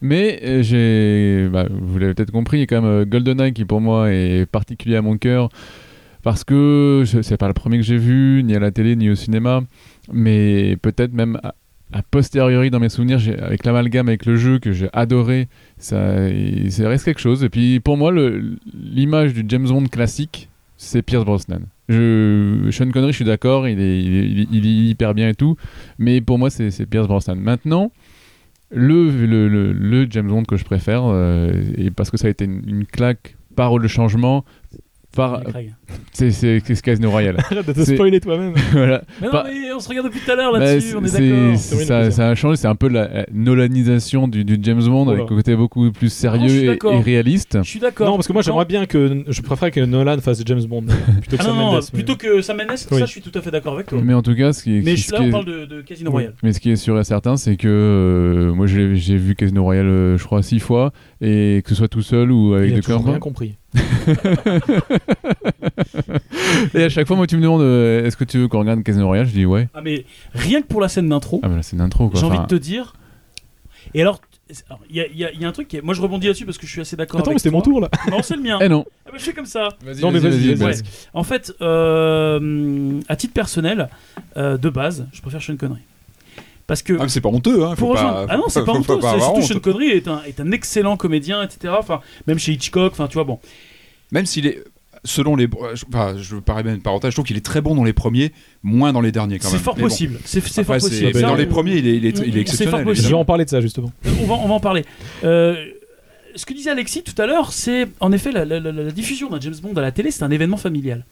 Mais 0.00 0.64
j'ai, 0.64 1.48
bah, 1.52 1.66
vous 1.70 1.98
l'avez 2.00 2.14
peut-être 2.14 2.32
compris, 2.32 2.56
il 2.56 2.60
y 2.60 2.64
a 2.64 2.66
quand 2.66 2.82
même 2.82 3.04
GoldenEye 3.04 3.52
qui 3.52 3.64
pour 3.64 3.80
moi 3.80 4.10
est 4.10 4.46
particulier 4.50 4.96
à 4.96 5.02
mon 5.02 5.16
cœur 5.16 5.48
parce 6.24 6.42
que 6.42 7.04
c'est 7.22 7.36
pas 7.36 7.46
le 7.46 7.54
premier 7.54 7.76
que 7.78 7.84
j'ai 7.84 7.98
vu, 7.98 8.42
ni 8.44 8.56
à 8.56 8.58
la 8.58 8.72
télé, 8.72 8.96
ni 8.96 9.10
au 9.10 9.14
cinéma, 9.14 9.60
mais 10.12 10.76
peut-être 10.82 11.12
même 11.12 11.38
a 11.92 12.02
posteriori 12.02 12.70
dans 12.70 12.80
mes 12.80 12.88
souvenirs, 12.88 13.20
avec 13.40 13.64
l'amalgame 13.64 14.08
avec 14.08 14.26
le 14.26 14.36
jeu 14.36 14.58
que 14.58 14.72
j'ai 14.72 14.88
adoré, 14.92 15.48
ça, 15.78 15.98
reste 16.00 17.04
quelque 17.04 17.20
chose. 17.20 17.44
Et 17.44 17.48
puis 17.48 17.80
pour 17.80 17.96
moi, 17.96 18.12
l'image 18.72 19.34
du 19.34 19.44
James 19.48 19.66
Bond 19.66 19.86
classique, 19.86 20.48
c'est 20.76 21.02
Pierce 21.02 21.24
Brosnan. 21.24 21.60
Je, 21.88 22.68
Sean 22.70 22.90
Connery, 22.90 23.12
je 23.12 23.16
suis 23.16 23.24
d'accord, 23.24 23.68
il 23.68 23.80
est, 23.80 24.52
hyper 24.52 25.14
bien 25.14 25.28
et 25.28 25.34
tout, 25.34 25.56
mais 25.98 26.20
pour 26.20 26.38
moi, 26.38 26.50
c'est 26.50 26.86
Pierce 26.86 27.06
Brosnan. 27.06 27.36
Maintenant, 27.36 27.92
le 28.70 30.06
James 30.10 30.28
Bond 30.28 30.44
que 30.44 30.56
je 30.56 30.64
préfère, 30.64 31.02
euh, 31.04 31.52
et 31.76 31.90
parce 31.90 32.10
que 32.10 32.16
ça 32.16 32.28
a 32.28 32.30
été 32.30 32.46
une, 32.46 32.62
une 32.66 32.86
claque 32.86 33.36
par 33.54 33.76
le 33.76 33.86
changement, 33.86 34.44
par, 35.14 35.42
c'est 36.12 36.30
c'est- 36.30 36.60
c'est 36.64 36.80
Casino 36.82 37.10
Royale. 37.10 37.36
Arrête 37.50 37.66
de 37.66 37.72
te 37.72 37.80
spoiler 37.84 38.20
toi-même. 38.20 38.54
voilà. 38.72 39.02
Mais 39.20 39.28
non, 39.28 39.42
mais 39.44 39.72
on 39.72 39.80
se 39.80 39.88
regarde 39.88 40.06
depuis 40.06 40.20
tout 40.24 40.30
à 40.30 40.34
l'heure 40.36 40.52
Bah, 40.52 40.58
là-dessus, 40.58 40.96
on 40.96 41.04
est 41.04 41.08
c'est- 41.08 41.28
d'accord. 41.28 41.86
ça, 41.86 42.10
ça 42.10 42.28
a 42.30 42.34
changé, 42.34 42.56
c'est 42.56 42.68
un 42.68 42.74
peu 42.74 42.88
la 42.88 43.02
euh, 43.10 43.24
Nolanisation 43.32 44.28
du, 44.28 44.44
du 44.44 44.58
James 44.62 44.82
Bond 44.82 45.04
Oula. 45.06 45.12
avec 45.20 45.24
un 45.30 45.34
côté 45.36 45.56
beaucoup 45.56 45.90
plus 45.92 46.12
sérieux 46.12 46.64
et, 46.64 46.66
d'accord. 46.66 46.94
et 46.94 47.00
réaliste. 47.00 47.58
Je 47.62 47.68
suis 47.68 47.80
d'accord. 47.80 48.06
Non, 48.08 48.16
parce 48.16 48.26
que 48.26 48.32
moi 48.32 48.42
j'aimerais 48.42 48.64
bien 48.64 48.86
que. 48.86 49.22
Je 49.28 49.42
préfère 49.42 49.70
que 49.70 49.80
Nolan 49.80 50.18
fasse 50.20 50.42
James 50.46 50.64
Bond 50.64 50.84
plutôt 51.20 51.36
que 51.36 51.42
Ah 51.42 51.44
Sam 51.44 51.56
non, 51.56 51.58
non, 51.66 51.72
Mendes. 51.72 51.82
mais- 51.92 51.98
plutôt 52.02 52.16
que 52.16 52.40
Sam 52.42 52.56
Mendes, 52.58 52.76
ça 52.76 52.88
Oui. 52.94 53.00
je 53.00 53.06
suis 53.06 53.20
tout 53.20 53.32
à 53.36 53.40
fait 53.42 53.50
d'accord 53.50 53.74
avec 53.74 53.86
toi. 53.86 54.00
Mais 54.02 54.14
en 54.14 54.22
tout 54.22 54.34
cas, 54.34 54.52
ce 54.52 54.62
qui, 54.62 54.80
Mais 54.84 54.96
ce 54.96 55.02
je- 55.02 55.06
qui 55.06 55.12
là, 55.12 55.18
on 55.20 55.26
est- 55.26 55.30
parle 55.30 55.44
de, 55.46 55.64
de 55.66 55.80
Casino 55.82 56.10
Oui. 56.10 56.14
Royale. 56.14 56.34
mais 56.42 56.52
ce 56.52 56.60
qui 56.60 56.70
est 56.70 56.76
sûr 56.76 56.98
et 56.98 57.04
certain, 57.04 57.36
c'est 57.36 57.56
que 57.56 57.68
euh, 57.68 58.52
moi 58.54 58.66
j'ai 58.66 59.16
vu 59.16 59.34
Casino 59.34 59.62
Royale, 59.62 59.86
euh, 59.86 60.18
je 60.18 60.24
crois, 60.24 60.42
six 60.42 60.58
fois, 60.60 60.92
et 61.20 61.62
que 61.64 61.70
ce 61.70 61.74
soit 61.76 61.88
tout 61.88 62.02
seul 62.02 62.30
ou 62.32 62.54
avec 62.54 62.70
Il 62.70 62.72
a 62.74 62.80
des 62.80 63.18
compris. 63.20 63.56
Et 66.74 66.84
à 66.84 66.88
chaque 66.88 67.06
fois, 67.06 67.16
moi, 67.16 67.26
tu 67.26 67.36
me 67.36 67.42
demandes 67.42 67.62
euh, 67.62 68.04
est-ce 68.04 68.16
que 68.16 68.24
tu 68.24 68.38
veux 68.38 68.48
qu'on 68.48 68.60
regarde 68.60 68.82
Casino 68.82 69.06
Royale? 69.06 69.26
Je 69.26 69.32
dis 69.32 69.46
ouais. 69.46 69.68
Ah, 69.74 69.80
mais 69.82 70.04
rien 70.34 70.62
que 70.62 70.66
pour 70.66 70.80
la 70.80 70.88
scène 70.88 71.08
d'intro, 71.08 71.40
Ah, 71.42 71.48
bah 71.48 71.56
là, 71.56 71.62
c'est 71.62 71.76
une 71.76 71.82
intro 71.82 72.08
quoi. 72.08 72.18
j'ai 72.20 72.26
envie 72.26 72.36
Enfin, 72.36 72.46
de 72.46 72.48
te 72.56 72.60
dire. 72.62 72.94
Et 73.94 74.00
alors, 74.00 74.20
il 74.90 74.96
y, 74.96 75.00
a- 75.00 75.06
y 75.32 75.38
y 75.40 75.44
un 75.44 75.52
truc 75.52 75.68
qui 75.68 75.76
est. 75.78 75.82
Moi, 75.82 75.94
je 75.94 76.02
rebondis 76.02 76.26
là-dessus 76.26 76.44
parce 76.44 76.58
que 76.58 76.66
je 76.66 76.72
suis 76.72 76.80
assez 76.80 76.96
d'accord 76.96 77.20
Attends, 77.20 77.30
mais 77.32 77.38
c'était 77.38 77.50
mon 77.50 77.62
tour 77.62 77.80
là. 77.80 77.88
Non, 78.10 78.22
c'est 78.22 78.36
le 78.36 78.42
mien. 78.42 78.58
Eh 78.60 78.68
non. 78.68 78.84
Ah, 79.06 79.10
bah, 79.12 79.16
je 79.18 79.24
fais 79.24 79.32
comme 79.32 79.46
ça. 79.46 79.68
Non, 80.02 80.10
mais 80.10 80.18
vas-y, 80.18 80.54
vas-y. 80.54 80.54
vas-y. 80.54 80.82
En 81.14 81.24
fait, 81.24 81.52
euh, 81.60 83.00
à 83.08 83.16
titre 83.16 83.32
personnel, 83.34 83.88
euh, 84.36 84.56
de 84.58 84.68
base, 84.68 85.06
je 85.12 85.20
préfère 85.22 85.42
Sean 85.42 85.56
Connery. 85.56 85.80
Parce 86.72 86.82
que. 86.82 86.94
Ah, 86.98 87.02
mais 87.02 87.08
c'est 87.10 87.20
pas 87.20 87.28
honteux, 87.28 87.64
hein. 87.64 87.74
Pour 87.76 87.88
faut 87.88 87.88
rejoindre- 87.88 88.26
pas- 88.26 88.32
ah 88.32 88.36
non, 88.38 88.44
c'est 88.48 88.64
pas 88.64 88.72
honteux. 88.72 88.94
c'est 89.00 89.18
surtout 89.20 89.40
honte. 89.40 89.42
Sean 89.44 89.58
Connery 89.60 89.88
est 89.90 90.08
un, 90.08 90.22
est 90.26 90.40
un 90.40 90.50
excellent 90.52 90.96
comédien, 90.96 91.42
etc. 91.42 91.74
Enfin, 91.78 92.00
même 92.26 92.38
chez 92.38 92.52
Hitchcock, 92.52 92.92
enfin, 92.92 93.08
tu 93.08 93.14
vois, 93.14 93.24
bon. 93.24 93.38
Même 94.10 94.24
s'il 94.24 94.46
est. 94.46 94.64
Selon 95.04 95.36
les. 95.36 95.48
je- 95.74 95.84
Enfin, 95.88 96.14
je 96.16 96.36
parais 96.36 96.62
même 96.62 96.76
une 96.76 96.80
parenthèse, 96.82 97.10
je 97.10 97.16
trouve 97.16 97.26
qu'il 97.26 97.36
est 97.36 97.44
très 97.44 97.60
bon 97.60 97.74
dans 97.74 97.84
les 97.84 97.92
premiers, 97.92 98.32
moins 98.62 98.92
dans 98.94 99.00
les 99.02 99.12
derniers 99.12 99.38
quand 99.38 99.48
C'est 99.48 99.54
même. 99.54 99.62
fort 99.62 99.74
Mais 99.76 99.82
bon. 99.82 99.88
possible. 99.88 100.18
C'est 100.24 100.40
c'est 100.46 100.62
fort 100.64 100.76
c'est- 100.80 100.88
possible. 100.88 101.10
mais 101.14 101.20
dans 101.22 101.34
les 101.34 101.46
premiers, 101.46 101.74
il 101.76 101.86
est, 101.88 101.96
il 101.96 102.06
est, 102.06 102.18
il 102.20 102.28
est 102.28 102.32
C'est 102.32 102.40
exceptionnel. 102.40 102.84
fort 102.84 102.94
Je 102.94 103.08
vais 103.08 103.14
en 103.14 103.24
parler 103.24 103.44
de 103.44 103.50
ça 103.50 103.60
justement. 103.60 103.92
on, 104.06 104.26
va, 104.26 104.34
on 104.34 104.48
va 104.48 104.54
en 104.54 104.60
parler. 104.60 104.84
Euh, 105.24 105.56
ce 106.36 106.46
que 106.46 106.54
disait 106.54 106.70
Alexis 106.70 107.02
tout 107.02 107.20
à 107.20 107.26
l'heure, 107.26 107.52
c'est 107.52 107.88
en 108.00 108.12
effet 108.12 108.32
la, 108.32 108.44
la- 108.44 108.60
la- 108.60 108.72
la 108.72 108.90
diffusion 108.92 109.28
d'un 109.28 109.40
James 109.40 109.54
Bond 109.62 109.74
à 109.76 109.82
la 109.82 109.90
télé, 109.92 110.10
c'est 110.10 110.22
un 110.22 110.30
événement 110.30 110.56
familial. 110.56 111.04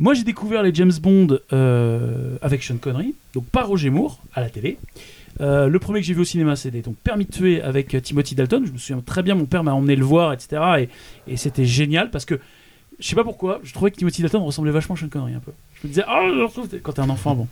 Moi, 0.00 0.14
j'ai 0.14 0.24
découvert 0.24 0.62
les 0.62 0.74
James 0.74 0.92
Bond 1.00 1.38
euh, 1.52 2.36
avec 2.42 2.62
Sean 2.62 2.76
Connery, 2.78 3.14
donc 3.32 3.44
par 3.46 3.68
Roger 3.68 3.90
Moore 3.90 4.18
à 4.34 4.40
la 4.40 4.50
télé. 4.50 4.76
Euh, 5.40 5.68
le 5.68 5.78
premier 5.78 6.00
que 6.00 6.06
j'ai 6.06 6.14
vu 6.14 6.20
au 6.20 6.24
cinéma, 6.24 6.56
c'était 6.56 6.80
donc 6.80 6.96
Permis 6.96 7.26
de 7.26 7.30
tuer 7.30 7.62
avec 7.62 7.94
euh, 7.94 8.00
Timothy 8.00 8.34
Dalton. 8.34 8.64
Je 8.66 8.72
me 8.72 8.78
souviens 8.78 9.02
très 9.04 9.22
bien, 9.22 9.34
mon 9.34 9.46
père 9.46 9.62
m'a 9.62 9.72
emmené 9.72 9.94
le 9.94 10.04
voir, 10.04 10.32
etc. 10.32 10.88
Et, 11.28 11.36
c'était 11.36 11.64
génial 11.64 12.10
parce 12.10 12.24
que 12.24 12.40
je 12.98 13.08
sais 13.08 13.16
pas 13.16 13.24
pourquoi, 13.24 13.60
je 13.62 13.72
trouvais 13.72 13.90
que 13.90 13.96
Timothy 13.96 14.22
Dalton 14.22 14.42
ressemblait 14.42 14.72
vachement 14.72 14.96
à 14.96 14.98
Sean 14.98 15.08
Connery 15.08 15.34
un 15.34 15.40
peu. 15.40 15.52
Je 15.80 15.86
me 15.86 15.92
disais, 15.92 16.04
ah, 16.06 16.28
je 16.32 16.42
retrouve 16.42 16.68
quand 16.82 16.92
t'es 16.92 17.00
un 17.00 17.10
enfant, 17.10 17.34
bon. 17.34 17.48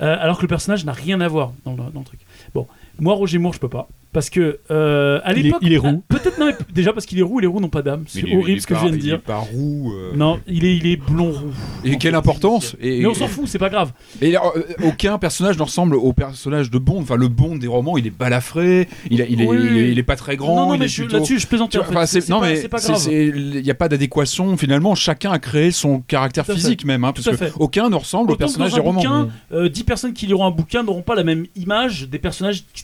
Alors 0.00 0.38
que 0.38 0.42
le 0.42 0.48
personnage 0.48 0.86
n'a 0.86 0.92
rien 0.92 1.20
à 1.20 1.28
voir 1.28 1.52
dans 1.64 1.76
le 1.76 2.04
truc. 2.04 2.20
Bon, 2.54 2.66
moi, 2.98 3.14
Roger 3.14 3.38
Moore, 3.38 3.54
je 3.54 3.60
peux 3.60 3.68
pas. 3.68 3.88
Parce 4.12 4.28
que 4.28 4.58
euh, 4.72 5.20
à 5.22 5.32
l'époque. 5.32 5.60
il 5.62 5.72
est 5.72 5.76
roux. 5.78 6.02
Peut-être 6.08 6.36
non, 6.40 6.46
mais 6.46 6.54
déjà 6.74 6.92
parce 6.92 7.06
qu'il 7.06 7.20
est 7.20 7.22
roux 7.22 7.38
et 7.38 7.42
les 7.42 7.46
roux 7.46 7.60
n'ont 7.60 7.68
pas 7.68 7.82
d'âme. 7.82 8.02
C'est 8.08 8.24
horrible 8.24 8.58
est 8.58 8.60
ce 8.60 8.66
que 8.66 8.74
je 8.74 8.80
pas- 8.80 8.86
viens 8.86 8.90
de 8.90 8.96
Il 8.96 9.02
est 9.02 9.08
dire. 9.10 9.20
pas 9.20 9.36
roux. 9.36 9.92
euh. 9.94 10.10
Non, 10.16 10.40
il 10.48 10.64
est, 10.64 10.76
il 10.76 10.84
est 10.88 10.96
blond 10.96 11.30
roux. 11.30 11.52
Et 11.84 11.96
quelle 11.96 12.16
importance 12.16 12.74
et, 12.80 12.98
Mais 13.02 13.06
on 13.06 13.14
s'en 13.14 13.28
fout, 13.28 13.44
c'est 13.46 13.60
pas 13.60 13.68
grave. 13.68 13.92
Et 14.20 14.36
euh, 14.36 14.40
aucun 14.82 15.16
personnage 15.18 15.56
ne 15.58 15.62
ressemble 15.62 15.94
au 15.94 16.12
personnage 16.12 16.72
de 16.72 16.78
Bond. 16.78 17.02
Enfin, 17.02 17.14
le 17.14 17.28
Bond 17.28 17.54
des 17.54 17.68
romans, 17.68 17.96
il 17.98 18.06
est 18.08 18.10
balafré, 18.10 18.88
il, 19.12 19.22
a- 19.22 19.26
il, 19.26 19.42
est, 19.42 19.46
Oui. 19.46 19.58
il, 19.60 19.76
est, 19.78 19.90
il 19.92 19.98
est 20.00 20.02
pas 20.02 20.16
très 20.16 20.36
grand. 20.36 20.56
non, 20.56 20.72
non, 20.72 20.76
mais 20.76 20.86
plutôt- 20.86 21.12
là-dessus, 21.12 21.38
je 21.38 21.46
vois, 21.46 21.62
en 21.62 21.68
fait. 21.68 21.78
enfin, 21.78 22.04
non 22.30 22.40
mais 22.40 22.56
c'est 22.56 22.68
pas 22.68 22.78
c'est- 22.78 22.88
grave. 22.90 23.00
c'est- 23.02 23.26
il 23.28 23.62
n'y 23.62 23.70
a 23.70 23.74
pas 23.76 23.88
d'adéquation. 23.88 24.56
Finalement, 24.56 24.96
chacun 24.96 25.30
a 25.30 25.38
créé 25.38 25.70
son 25.70 26.00
caractère 26.00 26.46
physique 26.46 26.84
même, 26.84 27.04
hein, 27.04 27.12
parce 27.12 27.26
Tout 27.26 27.30
à 27.30 27.36
que 27.36 27.44
fait. 27.46 27.52
aucun 27.60 27.88
ne 27.88 27.94
ressemble 27.94 28.32
au 28.32 28.36
personnage 28.36 28.74
des 28.74 28.80
romans. 28.80 28.94
bouquin, 29.02 29.28
euh, 29.52 29.68
10 29.68 29.84
personnes 29.84 30.14
qui 30.14 30.26
liront 30.26 30.46
un 30.46 30.50
bouquin 30.50 30.82
n'auront 30.82 31.02
pas 31.02 31.14
la 31.14 31.22
même 31.22 31.46
image 31.54 32.08
des 32.08 32.18
personnages 32.18 32.29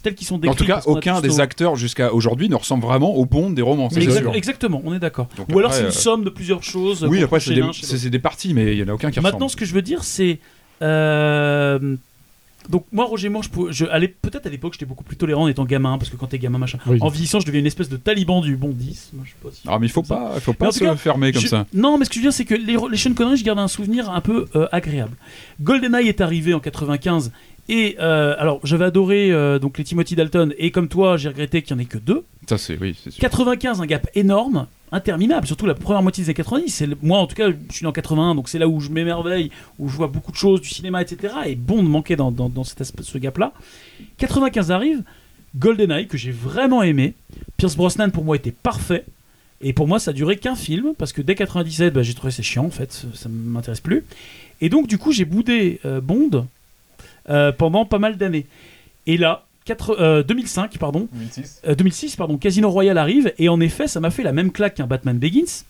tels 0.03 0.15
qu'ils 0.15 0.27
sont 0.27 0.39
décrits. 0.39 0.51
En 0.51 0.55
tout 0.57 0.65
cas, 0.67 0.83
aucun 0.87 1.21
des 1.21 1.41
acteurs 1.41 1.77
jusqu'à 1.77 2.13
aujourd'hui 2.13 2.49
ne 2.49 2.55
ressemble 2.57 2.85
vraiment 2.85 3.15
au 3.15 3.25
Bond 3.27 3.51
des 3.51 3.63
romans. 3.63 3.89
c'est 3.91 4.03
Exact- 4.03 4.21
sûr. 4.23 4.35
exactement, 4.35 4.83
on 4.85 4.95
est 4.95 4.99
d'accord. 4.99 5.29
Ou 5.53 5.59
alors 5.59 5.73
c'est 5.73 5.81
une 5.83 5.87
euh, 5.87 5.91
somme 5.91 6.25
de 6.25 6.31
plusieurs 6.31 6.63
choses. 6.63 7.05
Oui, 7.09 7.23
après 7.23 7.41
c'est 7.41 7.55
des, 7.55 7.63
c'est- 7.73 8.11
des 8.11 8.19
parties, 8.19 8.55
mais 8.55 8.73
il 8.73 8.79
y 8.79 8.83
en 8.83 8.89
a 8.89 8.93
aucun 8.93 9.11
qui 9.11 9.21
Maintenant, 9.21 9.37
ressemble. 9.47 9.51
ce 9.51 9.57
que 9.57 9.65
je 9.65 9.75
veux 9.75 9.83
dire, 9.83 10.05
c'est. 10.05 10.39
euh, 10.83 11.97
donc 12.69 12.85
moi 12.91 13.05
Roger 13.05 13.29
Moore, 13.29 13.45
je, 13.45 13.49
pouvais- 13.51 13.73
je 13.73 13.85
peut-être 14.21 14.47
à 14.47 14.49
l'époque 14.49 14.73
j'étais 14.73 14.87
beaucoup 14.87 15.05
plus 15.05 15.17
tolérant 15.17 15.45
en 15.45 15.49
étant 15.49 15.65
gamin 15.65 15.99
parce 15.99 16.11
que 16.11 16.17
quand 16.17 16.27
t'es 16.27 16.39
gamin 16.39 16.59
machin. 16.59 16.79
Oui. 16.87 16.99
En 17.01 17.09
vieillissant, 17.09 17.39
je 17.39 17.47
deviens 17.47 17.61
une 17.61 17.67
espèce 17.67 17.89
de 17.89 17.97
taliban 17.97 18.41
du 18.41 18.57
bon 18.57 18.71
10. 18.71 19.11
Moi, 19.13 19.25
je 19.25 19.31
sais 19.31 19.37
pas 19.43 19.49
si- 19.55 19.63
Ah, 19.69 19.79
mais 19.79 19.87
il 19.87 19.91
faut 19.93 20.03
pas, 20.03 20.33
faut 20.41 20.53
pas 20.53 20.73
se 20.73 20.81
cas, 20.81 20.97
fermer 20.97 21.31
comme 21.33 21.43
Je- 21.43 21.47
ça. 21.49 21.67
Non, 21.73 21.97
mais 21.97 22.05
ce 22.05 22.11
que 22.11 22.17
je 22.17 22.21
veux 22.21 22.25
dire, 22.25 22.33
c'est 22.33 22.45
que 22.45 22.55
les, 22.55 22.77
les 22.91 22.97
Sean 22.97 23.15
Connery, 23.15 23.37
je 23.37 23.45
garde 23.45 23.61
un 23.61 23.69
souvenir 23.69 24.11
un 24.11 24.21
peu 24.21 24.47
euh, 24.57 24.67
agréable. 24.73 25.17
GoldenEye 25.61 26.09
est 26.09 26.21
arrivé 26.21 26.55
en 26.55 26.61
95 26.61 27.31
et 27.69 27.97
euh, 28.01 28.35
alors 28.39 28.61
j'avais 28.65 28.85
adoré 28.85 29.31
euh, 29.33 29.59
donc 29.59 29.79
les 29.79 29.85
Timothy 29.85 30.15
Dalton 30.17 30.53
et 30.59 30.71
comme 30.71 30.89
toi, 30.89 31.17
j'ai 31.17 31.29
regretté 31.29 31.63
qu'il 31.63 31.77
n'y 31.77 31.83
en 31.83 31.85
ait 31.85 31.89
que 31.89 31.99
deux. 31.99 32.25
Ça, 32.49 32.59
c'est, 32.59 32.79
oui, 32.81 32.97
c'est 33.03 33.11
sûr. 33.11 33.21
95, 33.21 33.81
un 33.81 33.87
gap 33.87 34.09
énorme, 34.15 34.67
interminable, 34.93 35.47
surtout 35.49 35.67
la 35.67 35.75
première 35.75 36.03
moitié 36.03 36.23
des 36.23 36.29
années 36.31 36.35
90. 36.35 36.69
C'est 36.71 36.87
le- 36.87 36.97
moi, 37.03 37.19
en 37.19 37.27
tout 37.27 37.35
cas, 37.35 37.49
je 37.51 37.75
suis 37.75 37.85
né 37.85 37.89
en 37.89 37.93
81, 37.93 38.35
donc 38.37 38.49
c'est 38.49 38.59
là 38.61 38.69
où 38.69 38.81
je 38.81 38.91
m'émerveille, 38.91 39.51
où 39.81 39.89
je 39.89 39.97
vois 39.97 40.07
beaucoup 40.07 40.31
de 40.31 40.37
choses, 40.37 40.61
du 40.61 40.69
cinéma, 40.69 41.03
etc. 41.03 41.35
Et 41.47 41.57
Bond 41.57 41.83
manquait 41.83 42.15
dans, 42.17 42.31
dans, 42.31 42.49
dans 42.49 42.63
cet 42.65 42.81
aspect- 42.81 43.03
ce 43.03 43.19
gap-là. 43.19 43.53
95 44.19 44.71
arrive, 44.71 45.03
GoldenEye, 45.59 46.07
que 46.07 46.17
j'ai 46.17 46.31
vraiment 46.31 46.83
aimé. 46.83 47.15
Pierce 47.57 47.77
Brosnan, 47.77 48.11
pour 48.11 48.25
moi, 48.25 48.37
était 48.37 48.53
parfait. 48.53 49.05
Et 49.63 49.73
pour 49.73 49.89
moi, 49.89 49.99
ça 49.99 50.11
a 50.11 50.15
duré 50.15 50.37
qu'un 50.37 50.55
film, 50.55 50.93
parce 50.99 51.13
que 51.13 51.23
dès 51.23 51.35
97, 51.35 51.93
bah, 51.93 52.03
j'ai 52.03 52.15
trouvé 52.15 52.31
c'est 52.31 52.43
chiant, 52.43 52.67
en 52.67 52.71
fait, 52.71 53.07
ça 53.15 53.29
ne 53.29 53.35
m'intéresse 53.35 53.81
plus. 53.81 54.05
Et 54.61 54.69
donc, 54.69 54.87
du 54.87 54.99
coup, 54.99 55.13
j'ai 55.13 55.25
boudé 55.25 55.81
euh, 55.85 56.01
Bond 56.01 56.47
euh, 57.29 57.53
pendant 57.53 57.85
pas 57.85 57.99
mal 57.99 58.17
d'années. 58.17 58.47
Et 59.07 59.17
là, 59.17 59.45
quatre- 59.65 59.97
euh, 60.01 60.23
2005, 60.23 60.79
pardon, 60.79 61.09
euh, 61.67 61.75
2006, 61.75 62.17
pardon, 62.17 62.37
Casino 62.39 62.71
Royale 62.71 62.99
arrive, 62.99 63.33
et 63.39 63.49
en 63.49 63.61
effet, 63.61 63.87
ça 63.89 64.01
m'a 64.01 64.11
fait 64.11 64.23
la 64.23 64.33
même 64.33 64.53
claque 64.53 64.75
qu'un 64.77 64.87
Batman 64.87 65.19
Begins. 65.19 65.65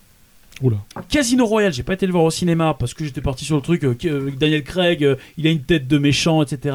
Oula. 0.63 0.79
Casino 1.11 1.45
Royale, 1.45 1.75
j'ai 1.75 1.83
pas 1.83 1.93
été 1.93 2.07
le 2.07 2.13
voir 2.13 2.25
au 2.25 2.31
cinéma 2.31 2.75
parce 2.79 2.95
que 2.95 3.05
j'étais 3.05 3.21
parti 3.21 3.45
sur 3.45 3.57
le 3.57 3.61
truc 3.63 3.85
euh, 3.85 3.95
euh, 4.07 4.31
Daniel 4.39 4.65
Craig, 4.65 5.05
euh, 5.05 5.17
il 5.37 5.47
a 5.47 5.51
une 5.51 5.61
tête 5.61 5.87
de 5.87 5.99
méchant, 5.99 6.43
etc. 6.43 6.75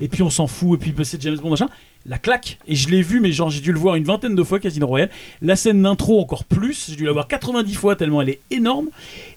Et 0.00 0.06
puis 0.06 0.22
on 0.22 0.30
s'en 0.30 0.46
fout, 0.46 0.78
et 0.78 0.82
puis 0.82 0.92
bah, 0.92 1.02
c'est 1.02 1.20
James 1.22 1.36
Bond, 1.36 1.50
machin. 1.50 1.68
La 2.08 2.18
claque, 2.18 2.58
et 2.68 2.76
je 2.76 2.88
l'ai 2.88 3.02
vu, 3.02 3.18
mais 3.18 3.32
genre 3.32 3.50
j'ai 3.50 3.60
dû 3.60 3.72
le 3.72 3.80
voir 3.80 3.96
une 3.96 4.04
vingtaine 4.04 4.36
de 4.36 4.42
fois, 4.44 4.60
Casino 4.60 4.86
Royale. 4.86 5.10
La 5.42 5.56
scène 5.56 5.82
d'intro 5.82 6.20
encore 6.20 6.44
plus, 6.44 6.86
j'ai 6.90 6.94
dû 6.94 7.04
la 7.04 7.10
voir 7.10 7.26
90 7.26 7.74
fois 7.74 7.96
tellement 7.96 8.22
elle 8.22 8.28
est 8.28 8.40
énorme. 8.52 8.86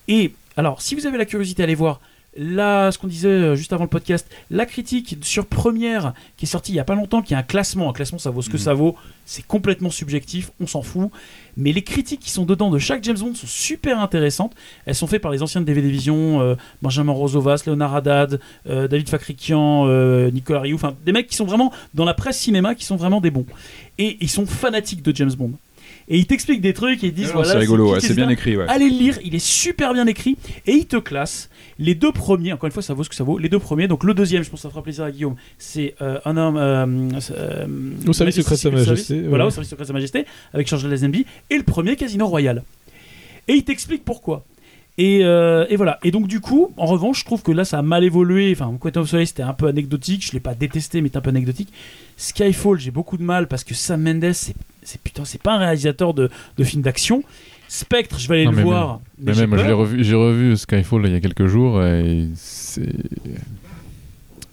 Et 0.07 0.33
alors, 0.55 0.83
si 0.83 0.93
vous 0.93 1.07
avez 1.07 1.17
la 1.17 1.25
curiosité, 1.25 1.63
allez 1.63 1.73
voir. 1.73 1.99
Là, 2.37 2.91
ce 2.91 2.97
qu'on 2.99 3.07
disait 3.07 3.27
euh, 3.27 3.55
juste 3.55 3.73
avant 3.73 3.83
le 3.85 3.89
podcast, 3.89 4.29
la 4.51 4.65
critique 4.65 5.17
sur 5.21 5.47
Première 5.47 6.13
qui 6.37 6.45
est 6.45 6.47
sortie 6.47 6.71
il 6.71 6.75
y 6.75 6.79
a 6.79 6.83
pas 6.83 6.95
longtemps, 6.95 7.21
qui 7.21 7.33
est 7.33 7.37
un 7.37 7.43
classement. 7.43 7.89
Un 7.89 7.93
classement, 7.93 8.19
ça 8.19 8.29
vaut 8.29 8.41
ce 8.41 8.49
que 8.49 8.57
Mhm. 8.57 8.63
ça 8.63 8.73
vaut. 8.75 8.95
C'est 9.25 9.45
complètement 9.45 9.89
subjectif, 9.89 10.51
on 10.61 10.67
s'en 10.67 10.81
fout. 10.83 11.09
Mais 11.57 11.71
les 11.71 11.81
critiques 11.81 12.19
qui 12.19 12.29
sont 12.29 12.45
dedans 12.45 12.69
de 12.69 12.77
chaque 12.79 13.03
James 13.03 13.17
Bond 13.17 13.33
sont 13.35 13.47
super 13.47 13.99
intéressantes. 13.99 14.53
Elles 14.85 14.95
sont 14.95 15.07
faites 15.07 15.21
par 15.21 15.31
les 15.31 15.41
anciens 15.43 15.59
de 15.61 15.65
DVD 15.65 15.89
Vision, 15.89 16.39
euh, 16.41 16.55
Benjamin 16.81 17.11
Rosovas, 17.11 17.63
Léonard 17.65 17.95
Haddad, 17.95 18.39
euh, 18.69 18.87
David 18.87 19.09
Fakrikian, 19.09 19.87
euh, 19.87 20.29
Nicolas 20.31 20.61
Rioux, 20.61 20.75
enfin 20.75 20.95
des 21.05 21.11
mecs 21.11 21.27
qui 21.27 21.35
sont 21.35 21.45
vraiment 21.45 21.73
dans 21.95 22.05
la 22.05 22.13
presse 22.13 22.37
cinéma, 22.39 22.75
qui 22.75 22.85
sont 22.85 22.95
vraiment 22.95 23.21
des 23.21 23.31
bons. 23.31 23.45
Et 23.97 24.17
ils 24.21 24.29
sont 24.29 24.45
fanatiques 24.45 25.01
de 25.01 25.13
James 25.15 25.33
Bond. 25.33 25.53
Et 26.11 26.17
ils 26.17 26.25
t'expliquent 26.25 26.61
des 26.61 26.73
trucs 26.73 27.03
et 27.03 27.07
ils 27.07 27.13
disent 27.13 27.31
voilà, 27.31 27.51
c'est 27.51 27.57
rigolo, 27.57 27.91
ouais, 27.91 27.99
c'est 27.99 28.15
bien 28.15 28.29
écrit. 28.29 28.57
Ouais. 28.57 28.65
Allez 28.67 28.89
le 28.89 28.97
lire, 28.97 29.19
il 29.23 29.35
est 29.35 29.45
super 29.45 29.93
bien 29.93 30.07
écrit 30.07 30.37
et 30.65 30.71
il 30.71 30.87
te 30.87 30.97
classe 30.97 31.49
les 31.77 31.93
deux 31.93 32.11
premiers. 32.11 32.51
Encore 32.51 32.65
une 32.65 32.73
fois, 32.73 32.81
ça 32.81 32.95
vaut 32.95 33.03
ce 33.03 33.09
que 33.09 33.15
ça 33.15 33.23
vaut. 33.23 33.37
Les 33.37 33.47
deux 33.47 33.59
premiers, 33.59 33.87
donc 33.87 34.03
le 34.03 34.15
deuxième, 34.15 34.43
je 34.43 34.49
pense 34.49 34.59
que 34.59 34.63
ça 34.63 34.69
fera 34.69 34.81
plaisir 34.81 35.03
à 35.03 35.11
Guillaume. 35.11 35.35
C'est 35.59 35.93
euh, 36.01 36.19
un 36.25 36.35
homme 36.35 36.57
euh, 36.57 36.85
euh, 37.31 37.67
Au 38.07 38.13
service 38.13 38.37
Majesty 38.37 38.41
secret 38.41 38.55
de 38.55 38.59
Sa 38.59 38.71
Majesté. 38.71 39.21
Voilà, 39.21 39.45
au 39.45 39.51
service 39.51 39.69
secret 39.69 39.83
de 39.83 39.87
Sa 39.87 39.93
Majesté 39.93 40.25
avec 40.51 40.67
Charles 40.67 40.87
Lazenby 40.87 41.27
et 41.51 41.57
le 41.57 41.63
premier 41.63 41.95
Casino 41.95 42.25
Royal. 42.25 42.63
Et 43.47 43.53
il 43.53 43.63
t'explique 43.63 44.03
pourquoi. 44.03 44.45
Et, 45.01 45.19
euh, 45.23 45.65
et 45.69 45.77
voilà. 45.77 45.97
Et 46.03 46.11
donc 46.11 46.27
du 46.27 46.41
coup, 46.41 46.73
en 46.75 46.85
revanche, 46.85 47.21
je 47.21 47.25
trouve 47.25 47.41
que 47.41 47.51
là, 47.53 47.63
ça 47.63 47.79
a 47.79 47.81
mal 47.81 48.03
évolué. 48.03 48.51
Enfin, 48.51 48.75
Quantum 48.79 49.03
of 49.03 49.09
Solace, 49.09 49.29
c'était 49.29 49.43
un 49.43 49.53
peu 49.53 49.67
anecdotique. 49.67 50.25
Je 50.27 50.33
l'ai 50.33 50.41
pas 50.41 50.53
détesté, 50.55 50.99
mais 51.01 51.07
c'était 51.07 51.17
un 51.19 51.21
peu 51.21 51.29
anecdotique. 51.29 51.69
Skyfall, 52.17 52.79
j'ai 52.79 52.91
beaucoup 52.91 53.15
de 53.17 53.23
mal 53.23 53.47
parce 53.47 53.63
que 53.63 53.73
Sam 53.73 54.01
Mendes, 54.01 54.33
c'est, 54.33 54.53
c'est 54.83 54.99
putain, 55.01 55.23
c'est 55.23 55.41
pas 55.41 55.53
un 55.53 55.59
réalisateur 55.59 56.13
de, 56.13 56.29
de 56.57 56.63
films 56.65 56.81
d'action. 56.81 57.23
Spectre, 57.69 58.19
je 58.19 58.27
vais 58.27 58.35
aller 58.35 58.45
Non, 58.45 58.51
le 58.51 58.57
mais 58.57 58.63
voir. 58.63 58.99
Mais 59.19 59.33
même, 59.33 59.51
je 59.51 59.61
l'ai 59.61 59.67
peur. 59.69 59.77
revu, 59.77 60.03
j'ai 60.03 60.15
revu 60.15 60.57
Skyfall 60.57 61.03
il 61.05 61.13
y 61.13 61.15
a 61.15 61.21
quelques 61.21 61.45
jours 61.47 61.81
et 61.83 62.27
c'est. 62.35 62.89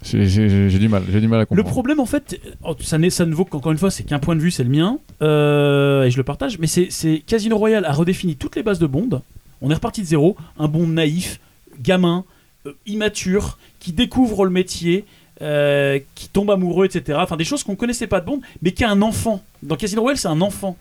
J'ai 0.05 0.27
j'ai- 0.27 0.71
j'ai 0.71 0.79
du 0.79 0.89
mal, 0.89 1.03
j'ai 1.11 1.21
du 1.21 1.27
mal 1.27 1.39
à 1.39 1.43
Le 1.43 1.47
comprendre. 1.47 1.71
problème, 1.71 1.99
en 2.01 2.07
fait, 2.07 2.39
oh, 2.63 2.77
ça, 2.79 2.97
n'est- 2.99 3.11
ça 3.11 3.27
ne 3.27 3.35
vaut 3.35 3.45
qu'encore 3.45 3.73
une 3.73 3.79
fois, 3.79 3.91
c'est 3.91 4.05
qu'un 4.05 4.21
point 4.21 4.37
de 4.37 4.41
vue, 4.41 4.53
c'est 4.53 4.63
le 4.63 4.71
mien, 4.71 4.99
euh, 5.23 6.05
et 6.05 6.11
je 6.13 6.17
le 6.17 6.23
partage, 6.23 6.59
mais 6.61 6.69
c'est 6.69 6.87
c'est 6.91 7.19
Casino 7.27 7.57
Royale 7.59 7.85
a 7.85 7.93
redéfini 7.93 8.37
toutes 8.37 8.55
les 8.55 8.63
bases 8.63 8.79
de 8.79 8.87
Bond. 8.87 9.23
On 9.63 9.71
est 9.71 9.75
reparti 9.75 10.03
de 10.03 10.07
zéro. 10.07 10.37
Un 10.59 10.69
Bond 10.69 10.87
naïf, 10.87 11.41
gamin, 11.81 12.25
euh, 12.67 12.73
immature, 12.87 13.59
qui 13.81 13.93
découvre 13.93 14.45
le 14.45 14.51
métier, 14.51 15.05
euh, 15.43 15.99
qui 16.15 16.29
tombe 16.29 16.51
amoureux, 16.51 16.87
etc. 16.87 17.19
Enfin, 17.21 17.37
des 17.37 17.45
choses 17.45 17.63
qu'on 17.63 17.77
connaissait 17.77 18.07
pas 18.07 18.21
de 18.21 18.27
Bond, 18.27 18.41
mais 18.63 18.73
qui 18.73 18.85
a 18.85 18.91
un 18.91 19.03
enfant. 19.03 19.43
Dans 19.63 19.77
Casino 19.77 20.01
Royale, 20.03 20.19
c'est 20.19 20.29
un 20.29 20.41
enfant. 20.41 20.77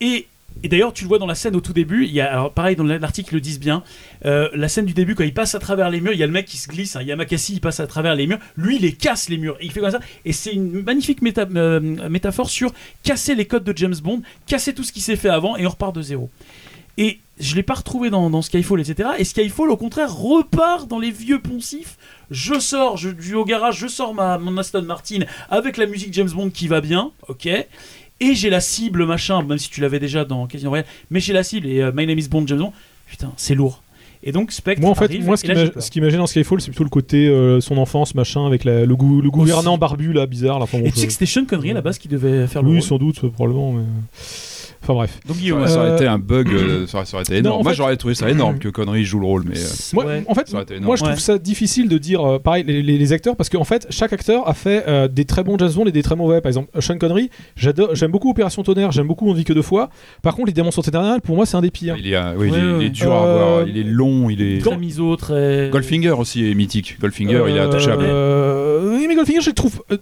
Et, 0.00 0.26
d'ailleurs, 0.62 0.92
tu 0.92 1.04
le 1.04 1.08
vois 1.08 1.18
dans 1.18 1.26
la 1.26 1.34
scène 1.34 1.56
au 1.56 1.60
tout 1.60 1.72
début, 1.72 2.04
il 2.04 2.12
y 2.12 2.20
a, 2.20 2.50
pareil, 2.50 2.76
dans 2.76 2.84
l'article, 2.84 3.32
ils 3.32 3.36
le 3.36 3.40
disent 3.40 3.60
bien, 3.60 3.82
euh, 4.26 4.48
la 4.54 4.68
scène 4.68 4.84
du 4.84 4.92
début, 4.92 5.14
quand 5.14 5.24
il 5.24 5.32
passe 5.32 5.54
à 5.54 5.58
travers 5.58 5.88
les 5.88 6.00
murs, 6.00 6.12
il 6.12 6.18
y 6.18 6.22
a 6.22 6.26
le 6.26 6.32
mec 6.32 6.46
qui 6.46 6.56
se 6.58 6.68
glisse, 6.68 6.96
hein, 6.96 7.02
Yamakasi, 7.02 7.54
il 7.54 7.60
passe 7.60 7.80
à 7.80 7.86
travers 7.86 8.14
les 8.14 8.26
murs, 8.26 8.38
lui, 8.56 8.76
il 8.76 8.82
les 8.82 8.92
casse 8.92 9.28
les 9.28 9.38
murs, 9.38 9.56
et 9.60 9.64
il 9.66 9.72
fait 9.72 9.80
comme 9.80 9.90
ça, 9.90 10.00
et 10.24 10.32
c'est 10.32 10.52
une 10.52 10.82
magnifique 10.82 11.22
méta- 11.22 11.48
métaphore 12.08 12.50
sur 12.50 12.72
casser 13.02 13.34
les 13.34 13.46
codes 13.46 13.64
de 13.64 13.76
James 13.76 13.96
Bond, 14.02 14.22
casser 14.46 14.74
tout 14.74 14.84
ce 14.84 14.92
qui 14.92 15.00
s'est 15.00 15.16
fait 15.16 15.30
avant, 15.30 15.56
et 15.56 15.66
on 15.66 15.70
repart 15.70 15.94
de 15.94 16.02
zéro. 16.02 16.30
Et 16.98 17.18
je 17.40 17.56
l'ai 17.56 17.62
pas 17.64 17.74
retrouvé 17.74 18.10
dans, 18.10 18.30
dans 18.30 18.42
Skyfall, 18.42 18.80
etc. 18.80 19.08
Et 19.18 19.24
Skyfall, 19.24 19.70
au 19.70 19.76
contraire, 19.76 20.14
repart 20.14 20.86
dans 20.88 20.98
les 21.00 21.10
vieux 21.10 21.40
poncifs. 21.40 21.96
Je 22.30 22.58
sors, 22.60 22.96
je, 22.96 23.08
vais 23.08 23.34
au 23.34 23.44
garage, 23.44 23.78
je 23.78 23.86
sors 23.88 24.14
ma, 24.14 24.38
mon 24.38 24.56
Aston 24.56 24.82
Martin 24.82 25.20
avec 25.50 25.76
la 25.76 25.86
musique 25.86 26.12
James 26.14 26.30
Bond 26.30 26.50
qui 26.50 26.68
va 26.68 26.80
bien, 26.80 27.10
ok. 27.28 27.46
Et 28.20 28.34
j'ai 28.34 28.48
la 28.50 28.60
cible, 28.60 29.04
machin, 29.06 29.42
même 29.42 29.58
si 29.58 29.68
tu 29.70 29.80
l'avais 29.80 29.98
déjà 29.98 30.24
dans 30.24 30.46
Casino 30.46 30.70
Royale, 30.70 30.86
mais 31.10 31.18
j'ai 31.20 31.32
la 31.32 31.42
cible 31.42 31.66
et 31.66 31.80
euh, 31.82 31.90
My 31.94 32.06
Name 32.06 32.18
is 32.18 32.28
Bond, 32.28 32.46
James 32.46 32.58
Bond. 32.60 32.72
Putain, 33.08 33.32
c'est 33.36 33.54
lourd. 33.56 33.82
Et 34.22 34.32
donc 34.32 34.52
Spectre 34.52 34.80
Moi, 34.80 34.90
en 34.90 34.94
fait, 34.94 35.04
arrive, 35.06 35.26
moi, 35.26 35.36
ce 35.36 35.42
qui 35.90 36.00
m'a- 36.00 36.10
dans 36.10 36.26
Skyfall, 36.26 36.60
c'est 36.60 36.70
plutôt 36.70 36.84
le 36.84 36.88
côté 36.88 37.26
euh, 37.26 37.60
son 37.60 37.76
enfance, 37.76 38.14
machin, 38.14 38.46
avec 38.46 38.64
la- 38.64 38.86
le, 38.86 38.96
gou- 38.96 39.20
le 39.20 39.30
gouvernant 39.30 39.76
barbu, 39.76 40.12
là, 40.14 40.24
bizarre. 40.26 40.58
Là, 40.60 40.62
enfin, 40.64 40.78
bon, 40.78 40.86
Et 40.86 40.92
tu 40.92 41.00
sais 41.00 41.06
que 41.08 41.12
c'était 41.12 41.26
Sean 41.26 41.44
Connery 41.44 41.72
à 41.72 41.74
la 41.74 41.82
base 41.82 41.98
qui 41.98 42.08
devait 42.08 42.46
faire 42.46 42.62
le 42.62 42.70
Oui, 42.70 42.80
sans 42.82 42.96
doute, 42.96 43.20
probablement. 43.32 43.72
Mais... 43.72 43.82
Enfin, 44.84 44.94
bref. 44.94 45.18
Donc 45.26 45.36
Ça 45.36 45.40
Guillaume, 45.42 45.60
aurait, 45.60 45.68
ça 45.70 45.78
aurait 45.80 45.90
Euh, 45.90 45.96
été 45.96 46.06
un 46.06 46.18
bug, 46.18 46.48
euh, 46.52 46.86
ça, 46.86 46.98
aurait, 46.98 47.06
ça 47.06 47.16
aurait 47.16 47.24
été 47.24 47.36
énorme. 47.38 47.60
en 47.60 47.62
Moi, 47.62 47.72
fait- 47.72 47.76
j'aurais 47.78 47.96
trouvé 47.96 48.14
ça 48.14 48.28
énorme 48.30 48.58
que 48.58 48.68
Connery 48.68 49.04
joue 49.04 49.18
le 49.18 49.26
rôle, 49.26 49.44
mais. 49.48 49.58
euh, 49.58 49.62
Moi, 49.94 50.04
ouais. 50.04 50.24
en 50.28 50.34
fait, 50.34 50.52
moi 50.82 50.96
je 50.96 51.02
trouve 51.02 51.14
Ouais. 51.14 51.20
ça 51.20 51.38
difficile 51.38 51.88
de 51.88 51.98
dire 51.98 52.20
euh, 52.24 52.38
pareil 52.38 52.64
les, 52.66 52.82
les- 52.82 52.98
les 52.98 53.12
acteurs 53.12 53.34
parce 53.36 53.48
qu'en 53.48 53.64
fait 53.64 53.86
chaque 53.90 54.12
acteur 54.12 54.48
a 54.48 54.54
fait 54.54 54.84
euh, 54.86 55.08
des 55.08 55.24
très 55.24 55.42
bons 55.42 55.56
James 55.58 55.72
Bond 55.74 55.86
et 55.86 55.92
des 55.92 56.02
très 56.02 56.16
mauvais. 56.16 56.40
Par 56.40 56.50
exemple, 56.50 56.68
Sean 56.80 56.98
Connery, 56.98 57.30
j'adore, 57.56 57.94
j'aime 57.94 58.10
beaucoup 58.10 58.30
Opération 58.30 58.62
Tonnerre, 58.62 58.92
j'aime 58.92 59.06
beaucoup 59.06 59.26
On 59.26 59.32
ne 59.32 59.38
vit 59.38 59.44
que 59.44 59.52
deux 59.54 59.62
fois. 59.62 59.88
Par 60.22 60.34
contre, 60.36 60.48
les 60.48 60.52
Démons 60.52 60.70
sont 60.70 60.82
éternels, 60.82 61.20
pour 61.22 61.34
moi 61.36 61.46
c'est 61.46 61.56
un 61.56 61.62
des 61.62 61.70
pires. 61.70 61.96
il, 61.98 62.06
est, 62.08 62.14
euh, 62.16 62.34
oui, 62.36 62.48
il 62.48 62.54
est- 62.54 62.58
Ouais, 62.58 62.58
il 62.58 62.74
est 62.74 62.78
ouais. 62.84 62.90
dur 62.90 63.12
à 63.12 63.26
Euh, 63.26 63.38
voir, 63.38 63.68
il 63.68 63.78
est 63.78 63.82
long, 63.84 64.28
il 64.28 64.42
est. 64.42 64.58
très 64.60 64.76
miso, 64.76 65.16
très. 65.16 65.70
Goldfinger 65.70 66.10
aussi 66.10 66.50
est 66.50 66.54
mythique. 66.54 66.98
Goldfinger, 67.00 67.44
il 67.48 67.56
est 67.56 67.60
Euh, 67.60 67.68
attachable. 67.68 68.04
euh, 68.06 68.96
oui, 68.98 69.06
mais 69.08 69.14
Goldfinger, 69.14 69.40
je 69.40 69.48
le 69.50 69.54
trouve, 69.54 69.82
euh, 69.90 69.96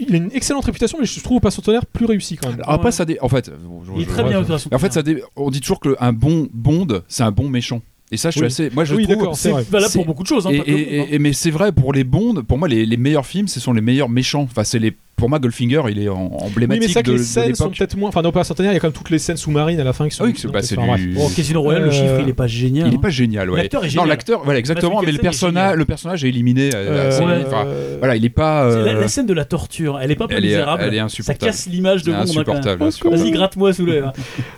il 0.00 0.14
a 0.14 0.16
une 0.18 0.30
excellente 0.34 0.64
réputation, 0.64 0.98
mais 1.00 1.06
je 1.06 1.20
trouve 1.22 1.36
Opération 1.38 1.62
Tonnerre 1.62 1.86
plus 1.86 2.06
réussi 2.06 2.36
quand 2.36 2.48
même. 2.48 2.58
Alors 2.60 2.72
après, 2.74 2.86
Ouais. 2.86 2.92
ça 2.92 3.04
dé... 3.04 3.18
En 3.20 3.28
fait, 3.28 3.50
bon, 3.64 3.82
je- 3.84 3.92
Il 3.96 4.02
est 4.02 4.04
je- 4.04 4.10
très 4.22 4.28
bien 4.30 4.40
Opération 4.40 4.70
En 4.72 4.78
fait, 4.78 4.92
ça 4.92 5.02
Tonnerre. 5.02 5.20
dé- 5.20 5.24
on 5.36 5.50
dit 5.50 5.60
toujours 5.60 5.80
qu'un 5.80 6.12
bon 6.12 6.48
Bond, 6.52 6.86
c'est 7.08 7.22
un 7.22 7.30
bon 7.32 7.48
méchant. 7.48 7.80
Et 8.12 8.16
ça, 8.16 8.30
je 8.30 8.34
suis 8.34 8.40
Oui. 8.42 8.46
assez. 8.46 8.70
Moi, 8.72 8.84
je 8.84 8.94
Oui, 8.94 9.02
trouve. 9.04 9.16
d'accord, 9.16 9.36
c'est 9.36 9.42
c'est 9.48 9.50
vrai. 9.50 9.64
valable 9.68 9.90
c'est- 9.92 9.98
pour 9.98 10.06
beaucoup 10.06 10.22
de 10.22 10.28
choses. 10.28 10.46
Hein, 10.46 10.50
Et, 10.52 10.58
pas 10.58 10.64
que 10.64 10.70
le 10.70 10.76
et- 10.78 10.84
Bond, 10.84 11.02
hein. 11.02 11.06
et- 11.10 11.14
et- 11.14 11.18
mais 11.18 11.32
c'est 11.32 11.50
vrai 11.50 11.72
pour 11.72 11.92
les 11.92 12.04
Bonds. 12.04 12.42
Pour 12.46 12.56
moi, 12.58 12.68
les, 12.68 12.86
les 12.86 12.96
meilleurs 12.96 13.26
films, 13.26 13.48
ce 13.48 13.58
sont 13.58 13.72
les 13.72 13.80
meilleurs 13.80 14.08
méchants. 14.08 14.42
Enfin, 14.42 14.62
c'est 14.64 14.78
les. 14.78 14.92
Pour 15.16 15.30
moi, 15.30 15.38
Goldfinger, 15.38 15.80
il 15.88 15.98
est 16.02 16.08
en- 16.10 16.28
Oui, 16.30 16.38
emblématique 16.42 16.82
mais 16.88 16.92
ça 16.92 17.02
que 17.02 17.10
de, 17.10 17.16
les 17.16 17.22
scènes 17.22 17.54
sont 17.54 17.70
peut-être 17.70 17.96
moins. 17.96 18.10
Enfin, 18.10 18.20
dans 18.20 18.28
Opération 18.28 18.54
Tonnerre, 18.54 18.72
il 18.72 18.74
y 18.74 18.76
a 18.76 18.80
quand 18.80 18.88
même 18.88 18.92
toutes 18.92 19.08
les 19.08 19.18
scènes 19.18 19.38
sous-marines 19.38 19.80
à 19.80 19.84
la 19.84 19.94
fin 19.94 20.06
qui 20.08 20.14
sont. 20.14 20.24
Ah 20.24 20.26
oui, 20.26 20.34
qui 20.34 20.42
c'est 20.42 20.48
bah, 20.48 20.60
du. 20.96 21.14
Bon, 21.14 21.28
Casino 21.30 21.62
Royale, 21.62 21.84
le 21.84 21.88
Euh, 21.88 21.92
chiffre, 21.92 22.20
il 22.22 22.28
est 22.28 22.34
pas 22.34 22.46
génial. 22.46 22.88
Il 22.88 22.92
est 22.92 22.96
hein. 22.96 23.00
pas 23.00 23.08
génial, 23.08 23.48
ouais. 23.50 23.56
L'acteur 23.62 23.82
est 23.82 23.86
Non, 23.86 23.90
génial. 23.92 24.08
l'acteur, 24.08 24.42
voilà, 24.44 24.58
exactement. 24.58 25.00
Mais 25.00 25.10
le 25.12 25.18
est 25.18 25.22
personnage, 25.22 25.76
le 25.76 25.84
personnage 25.86 26.22
est 26.24 26.28
éliminé. 26.28 26.68
euh, 26.74 26.86
Euh, 26.90 27.08
assez- 27.08 27.24
ouais. 27.24 27.44
enfin, 27.46 27.64
euh, 27.66 27.96
voilà, 27.98 28.14
il 28.16 28.24
est 28.26 28.28
pas. 28.28 28.70
C'est 28.70 28.82
La, 28.84 28.92
euh, 28.92 29.00
la 29.00 29.08
scène 29.08 29.24
de 29.26 29.32
la 29.32 29.46
torture, 29.46 29.98
elle 30.02 30.10
est 30.10 30.16
pas 30.16 30.26
elle 30.28 30.44
est, 30.44 30.48
misérable. 30.48 30.82
elle 30.86 30.94
est 30.94 30.98
ça 30.98 31.04
insupportable. 31.04 31.50
casse 31.50 31.66
l'image 31.66 32.02
de 32.02 32.12
Elle 32.12 32.16
est 32.38 32.44
Bond. 32.44 32.60
hein. 32.66 33.10
Vas-y, 33.10 33.30
gratte-moi 33.30 33.72
sous 33.72 33.86
le. 33.86 34.04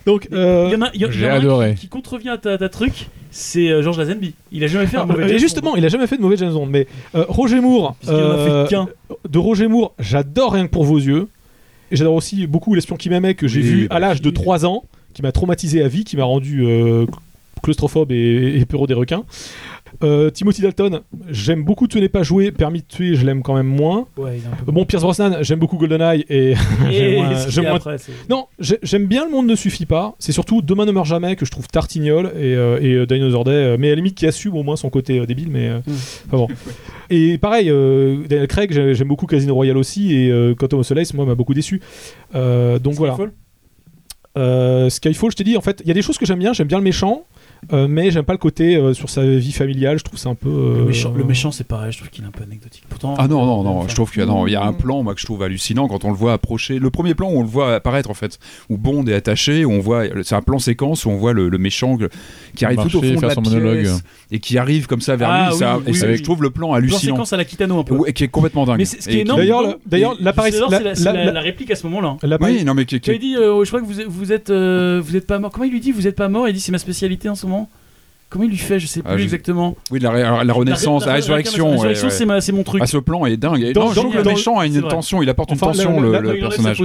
Donc, 0.07 0.29
J'ai 1.11 1.29
adoré. 1.29 1.75
qui, 1.79 1.87
contrevient 1.89 2.31
à 2.31 2.39
ta, 2.39 2.69
truc, 2.69 3.09
c'est 3.31 3.69
euh, 3.71 3.83
George 3.83 3.99
Lazenby. 3.99 4.35
Il 4.51 4.65
a 4.65 4.67
jamais 4.67 4.87
fait 4.87 4.97
un 4.97 5.05
mauvais 5.07 5.39
justement, 5.39 5.71
Bond. 5.73 5.77
il 5.77 5.85
a 5.85 5.89
jamais 5.89 6.07
fait 6.09 6.17
de 6.17 6.23
mauvais 6.23 6.37
James 6.37 6.53
Bond, 6.53 6.67
mais 6.67 6.87
euh, 7.15 7.25
Roger 7.29 7.61
Moore, 7.61 7.95
Puisqu'il 8.01 8.17
en 8.25 8.31
a 8.33 8.65
fait 8.65 8.71
qu'un. 8.71 8.89
de 9.29 9.39
Roger 9.39 9.69
Moore, 9.69 9.95
j'adore 9.99 10.48
rien 10.51 10.67
que 10.67 10.71
pour 10.73 10.85
vos 10.85 10.99
yeux. 10.99 11.29
Et 11.91 11.97
j'adore 11.97 12.15
aussi 12.15 12.47
beaucoup 12.47 12.75
L'espion 12.75 12.97
qui 12.97 13.09
m'aimait 13.11 13.35
que 13.35 13.49
j'ai 13.49 13.61
Oui, 13.61 13.67
vu 13.67 13.89
bah, 13.89 13.97
à 13.97 13.99
l'âge 13.99 14.21
de 14.21 14.29
oui. 14.29 14.35
3 14.35 14.67
ans, 14.67 14.85
qui 15.15 15.23
m'a 15.23 15.33
traumatisé 15.33 15.83
à 15.83 15.89
vie, 15.89 16.05
qui 16.05 16.17
m'a 16.17 16.25
rendu 16.25 16.65
euh, 16.67 17.07
claustrophobe 17.63 18.13
et, 18.13 18.59
et 18.61 18.65
peureux 18.67 18.87
des 18.87 18.95
requins. 18.95 19.25
Euh, 20.05 20.31
Timothy 20.31 20.63
Dalton, 20.63 21.01
j'aime 21.29 21.65
beaucoup 21.65 21.87
Tu 21.89 22.01
n'es 22.01 22.09
pas 22.09 22.23
joué, 22.23 22.53
Permis 22.53 22.81
de 22.81 22.87
tuer, 22.87 23.15
je 23.15 23.25
l'aime 23.27 23.43
quand 23.43 23.55
même 23.55 23.67
moins. 23.67 24.07
Ouais, 24.17 24.41
Bon, 24.67 24.85
Pierce 24.85 25.03
Brosnan, 25.03 25.39
j'aime 25.43 25.59
beaucoup 25.59 25.77
GoldenEye 25.77 26.25
et 26.29 26.55
j'aime 26.91 26.93
Et 26.93 27.17
moins 27.17 27.97
Non, 28.29 28.47
j'ai- 28.59 28.79
j'aime 28.83 29.07
bien 29.07 29.25
Le 29.25 29.31
Monde 29.31 29.47
ne 29.47 29.55
suffit 29.57 29.87
pas. 29.87 30.15
C'est 30.19 30.33
surtout 30.33 30.63
Demain 30.63 30.85
ne 30.87 30.93
meurt 30.93 31.07
jamais 31.07 31.37
que 31.37 31.45
je 31.47 31.51
trouve 31.51 31.67
tartignol 31.69 32.33
et, 32.37 32.55
euh, 32.55 32.79
et 32.81 32.95
euh, 32.95 33.07
Dinosaur 33.07 33.45
Day, 33.45 33.51
euh, 33.51 33.77
mais 33.79 33.89
à 33.89 33.91
la 33.91 33.97
limite 33.97 34.15
qui 34.17 34.27
assume 34.27 34.55
au 34.57 34.63
moins 34.63 34.77
son 34.77 34.91
côté 34.91 35.19
euh, 35.19 35.27
débile. 35.27 35.49
Mais 35.51 35.69
Mm. 35.71 35.83
enfin 36.29 36.37
bon. 36.37 36.49
Et 37.11 37.39
pareil, 37.39 37.67
Daniel 38.29 38.47
Craig, 38.49 38.71
j'ai- 38.71 38.95
j'aime 38.95 39.09
beaucoup 39.09 39.25
Casino 39.27 39.55
Royale 39.55 39.79
aussi 39.79 40.15
et 40.15 40.55
Quantum 40.59 40.81
of 40.81 40.87
Solace, 40.87 41.15
moi, 41.15 41.25
m'a 41.25 41.35
beaucoup 41.35 41.55
déçu. 41.55 41.81
Donc 42.35 42.95
voilà. 42.95 43.15
Skyfall 43.15 44.91
Skyfall, 44.91 45.31
je 45.33 45.37
t'ai 45.37 45.45
dit, 45.45 45.57
en 45.57 45.61
fait, 45.61 45.81
il 45.85 45.89
y 45.89 45.91
a 45.91 45.95
des 45.95 46.03
choses 46.03 46.19
que 46.19 46.27
j'aime 46.27 46.39
bien. 46.39 46.53
J'aime 46.53 46.69
bien 46.69 46.79
le 46.79 46.85
méchant. 46.85 47.23
Euh, 47.73 47.87
mais 47.89 48.11
j'aime 48.11 48.25
pas 48.25 48.33
le 48.33 48.39
côté 48.39 48.77
euh, 48.77 48.95
sur 48.95 49.11
sa 49.11 49.25
vie 49.27 49.53
familiale, 49.53 49.99
je 49.99 50.05
trouve 50.05 50.19
c'est 50.19 50.29
un 50.29 50.35
peu. 50.35 50.49
euh, 50.49 50.93
Le 51.17 51.25
méchant, 51.25 51.51
c'est 51.53 51.67
pareil, 51.67 51.93
je 51.93 51.99
trouve 51.99 52.11
qu'il 52.11 52.25
est 52.25 52.27
un 52.27 52.31
peu 52.31 52.43
anecdotique. 52.45 52.85
Pourtant, 52.89 53.15
Ah 53.19 53.29
non, 53.29 53.45
non, 53.47 53.63
non, 53.63 53.71
enfin, 53.79 53.89
je 53.89 53.95
trouve 53.95 54.11
qu'il 54.11 54.21
y 54.21 54.23
a, 54.23 54.27
non, 54.27 54.47
il 54.47 54.53
y 54.53 54.57
a 54.57 54.63
un 54.65 54.73
plan 54.73 55.03
moi, 55.03 55.15
que 55.15 55.21
je 55.21 55.27
trouve 55.27 55.43
hallucinant 55.43 55.89
quand 55.89 56.05
on 56.05 56.11
le 56.11 56.17
voit 56.17 56.33
approcher. 56.33 56.79
Le 56.79 56.91
premier 56.91 57.15
plan 57.15 57.29
où 57.31 57.39
on 57.39 57.43
le 57.43 57.49
voit 57.49 57.75
apparaître 57.75 58.11
en 58.11 58.15
fait, 58.15 58.39
où 58.71 58.77
Bond 58.79 59.05
est 59.07 59.15
attaché, 59.15 59.65
où 59.65 59.73
on 59.73 59.81
voit, 59.81 60.05
c'est 60.23 60.35
un 60.35 60.43
plan 60.43 60.59
séquence 60.59 61.05
où 61.05 61.11
on 61.11 61.17
voit 61.17 61.33
le, 61.33 61.49
le 61.49 61.59
méchant 61.59 61.97
qui 62.55 62.65
arrive 62.65 62.79
tout 62.83 62.97
au 62.99 63.03
fond 63.03 63.15
de 63.15 63.21
la 63.27 63.35
son 63.35 63.43
pièce 63.43 63.55
monologue. 63.55 63.87
et 64.31 64.39
qui 64.41 64.59
arrive 64.59 64.87
comme 64.87 65.01
ça 65.01 65.17
vers 65.17 65.31
Ah 65.31 65.47
lui. 65.47 65.53
oui, 65.55 65.59
ça- 65.59 65.79
oui, 65.79 65.85
et 65.89 65.93
ça, 65.95 66.07
oui. 66.07 66.17
je 66.17 66.23
trouve 66.23 66.43
le 66.43 66.51
plan 66.51 66.69
plan 66.69 66.73
hallucinant. 66.75 67.15
séquence 67.15 67.33
à 67.33 67.37
la 67.37 67.45
Kitano 67.45 67.79
un 67.79 67.85
peu. 67.85 67.95
Ouais, 67.95 68.13
qui 68.13 68.25
est 68.25 68.29
complètement 68.29 68.65
dingue. 68.67 68.79
Mais 68.79 68.85
c'est- 68.85 69.01
ce 69.01 69.09
qui 69.09 69.17
Et 69.17 69.19
est 69.19 69.23
énorme, 69.23 69.77
D'ailleurs, 69.87 70.17
l'apparition- 70.21 70.67
c'est 70.71 71.05
la, 71.05 71.41
réplique 71.41 71.71
à 71.71 71.77
ce 71.77 71.87
moment-là. 71.87 72.17
Oui, 72.41 72.65
non 72.65 72.75
mais 72.75 72.85
qui- 72.85 72.97
Tu 72.97 73.01
qui- 73.01 73.11
lui 73.13 73.19
dit, 73.19 73.35
je 73.35 73.67
crois 73.69 73.81
que 73.81 73.87
vous 73.87 74.01
êtes, 74.01 74.07
vous 74.09 74.33
êtes, 74.33 74.51
vous 74.51 75.17
êtes 75.17 75.27
pas 75.27 75.39
mort. 75.39 75.51
Comment 75.53 75.65
il 75.65 75.73
lui 75.73 75.81
dit, 75.81 75.93
vous 75.93 76.07
êtes 76.07 76.17
pas 76.17 76.29
mort? 76.29 76.49
Il 76.49 76.55
dit, 76.55 76.61
c'est 76.61 76.73
ma 76.73 76.79
spécialité 76.79 77.29
en 77.29 77.35
ce 77.35 77.47
moment. 77.49 77.69
Comment 78.31 78.45
il 78.45 78.51
lui 78.51 78.59
fait 78.59 78.79
Je 78.79 78.87
sais 78.87 79.01
plus 79.01 79.11
Ah, 79.11 79.17
je- 79.17 79.23
exactement. 79.23 79.75
oui, 79.91 80.01
la, 80.01 80.45
la 80.45 80.53
renaissance, 80.53 81.03
la, 81.03 81.09
La 81.09 81.15
résurrection. 81.15 81.65
La 81.65 81.71
ouais, 81.71 81.89
résurrection, 81.89 82.27
ouais. 82.29 82.41
c'est 82.43 82.53
mon 82.53 82.63
truc. 82.63 82.83
Ah, 82.83 82.87
ce 82.87 82.99
plan 82.99 83.25
est 83.25 83.39
dingue. 83.39 83.63
Et 83.63 83.73
Dans- 83.73 83.85
non, 83.87 83.91
je 83.91 83.95
dans- 83.95 84.01
trouve 84.03 84.13
que 84.13 84.19
le 84.19 84.25
dans- 84.25 84.31
méchant 84.33 84.59
a 84.59 84.67
une 84.67 84.83
tension, 84.83 85.23
il 85.23 85.31
apporte 85.31 85.49
une 85.51 85.57
Enfin, 85.57 85.69
tension, 85.69 85.99
la- 86.03 86.21
le, 86.21 86.39
personnage. 86.39 86.79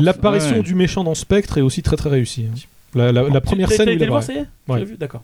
L'apparition 0.00 0.56
Ouais. 0.56 0.62
du 0.62 0.74
méchant 0.74 1.04
dans 1.04 1.14
Spectre 1.14 1.58
est 1.58 1.62
aussi 1.62 1.82
très 1.82 1.96
très 1.96 2.10
réussie. 2.10 2.46
hein. 2.52 2.58
La, 2.96 3.12
la- 3.12 3.22
la 3.28 3.40
première 3.40 3.68
scène 3.70 3.78
T'as 3.78 3.84
où 3.86 3.88
il 3.90 3.94
été 3.94 4.04
le 4.04 4.10
voir, 4.10 4.22
apparaît. 4.22 4.34
ça 4.34 4.40
y 4.40 4.42
est 4.42 4.46
Tu 4.66 4.72
Ouais. 4.72 4.78
l'as 4.80 4.84
vu 4.84 4.96
D'accord. 4.96 5.22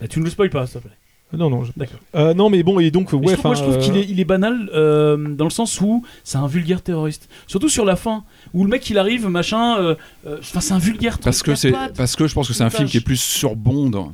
Là, 0.00 0.08
Tu 0.08 0.18
ne 0.20 0.24
le 0.24 0.30
spoil 0.30 0.50
pas, 0.50 0.66
s'il 0.66 0.80
te 0.80 0.86
plaît. 0.86 0.96
Non, 1.32 1.48
non, 1.48 1.64
je- 1.64 1.72
D'accord. 1.76 2.00
Euh, 2.16 2.34
non, 2.34 2.50
mais 2.50 2.62
bon, 2.62 2.80
et 2.80 2.90
donc, 2.90 3.12
ouais, 3.12 3.20
je 3.28 3.32
trouve, 3.34 3.44
moi, 3.44 3.54
je 3.54 3.62
trouve 3.62 3.78
qu'il 3.78 3.92
euh, 3.94 4.00
est, 4.00 4.06
il 4.08 4.18
est 4.18 4.24
banal 4.24 4.68
euh, 4.74 5.16
dans 5.34 5.44
le 5.44 5.50
sens 5.50 5.80
où 5.80 6.04
c'est 6.24 6.38
un 6.38 6.46
vulgaire 6.48 6.82
terroriste. 6.82 7.28
Surtout 7.46 7.68
sur 7.68 7.84
la 7.84 7.94
fin, 7.96 8.24
où 8.52 8.64
le 8.64 8.70
mec 8.70 8.88
il 8.90 8.98
arrive, 8.98 9.28
machin. 9.28 9.78
euh, 9.78 9.94
euh, 10.26 10.38
Enfin, 10.40 10.60
c'est 10.60 10.74
un 10.74 10.78
vulgaire 10.78 11.18
Parce 11.20 11.42
que 11.42 11.54
c'est 11.54 11.70
parce 11.96 12.16
que 12.16 12.26
je 12.26 12.34
pense 12.34 12.48
que 12.48 12.54
c'est 12.54 12.64
un 12.64 12.70
film 12.70 12.88
qui 12.88 12.96
est 12.96 13.00
plus 13.00 13.20
sur 13.20 13.54
Bond, 13.56 14.12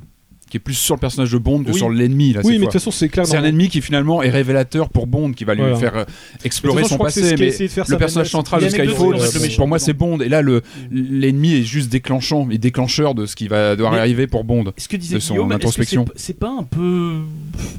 qui 0.50 0.58
est 0.58 0.60
plus 0.60 0.74
sur 0.74 0.94
le 0.94 1.00
personnage 1.00 1.32
de 1.32 1.38
Bond 1.38 1.64
que 1.64 1.72
Oui. 1.72 1.76
sur 1.76 1.90
l'ennemi 1.90 2.32
là. 2.32 2.40
Oui, 2.44 2.52
mais 2.52 2.54
de 2.54 2.62
fois. 2.62 2.66
toute 2.66 2.80
façon, 2.80 2.90
c'est 2.92 3.08
clair. 3.08 3.26
C'est 3.26 3.36
un 3.36 3.44
ennemi 3.44 3.68
qui 3.68 3.80
finalement 3.80 4.22
est 4.22 4.30
révélateur 4.30 4.90
pour 4.90 5.06
Bond, 5.08 5.32
qui 5.32 5.44
va 5.44 5.54
lui 5.54 5.62
Voilà. 5.62 5.76
faire 5.76 5.96
euh, 5.96 6.04
explorer 6.44 6.82
façon, 6.82 6.96
son 6.96 7.02
passé. 7.02 7.34
Mais 7.38 7.50
le 7.88 7.96
personnage 7.98 8.30
central 8.30 8.62
de 8.62 8.68
Skyfall, 8.68 9.14
méchant, 9.40 9.56
pour 9.56 9.68
moi, 9.68 9.78
c'est. 9.78 9.92
Bond. 9.92 10.20
Et 10.20 10.28
là, 10.28 10.42
le 10.42 10.62
l'ennemi 10.90 11.54
est 11.54 11.62
juste 11.64 11.90
déclenchant 11.90 12.48
et 12.50 12.58
déclencheur 12.58 13.14
de 13.14 13.26
ce 13.26 13.34
qui 13.34 13.48
va 13.48 13.74
devoir 13.76 13.94
arriver 13.94 14.26
pour 14.26 14.44
Bond. 14.44 14.72
Ce 14.76 14.88
que 14.88 14.96
disait 14.96 15.16
de 15.16 15.20
son 15.20 15.50
introspection. 15.50 16.04
c'est- 16.14 16.34
pas 16.36 16.50
un 16.50 16.64
peu 16.64 17.14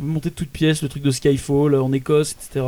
monté 0.02 0.30
de 0.30 0.34
toutes 0.36 0.50
pièces 0.50 0.82
le 0.82 0.90
truc 0.90 1.04
de 1.04 1.12
Skyfall 1.12 1.76
euh, 1.76 1.82
en 1.84 1.94
Écosse, 1.94 2.32
etc. 2.34 2.66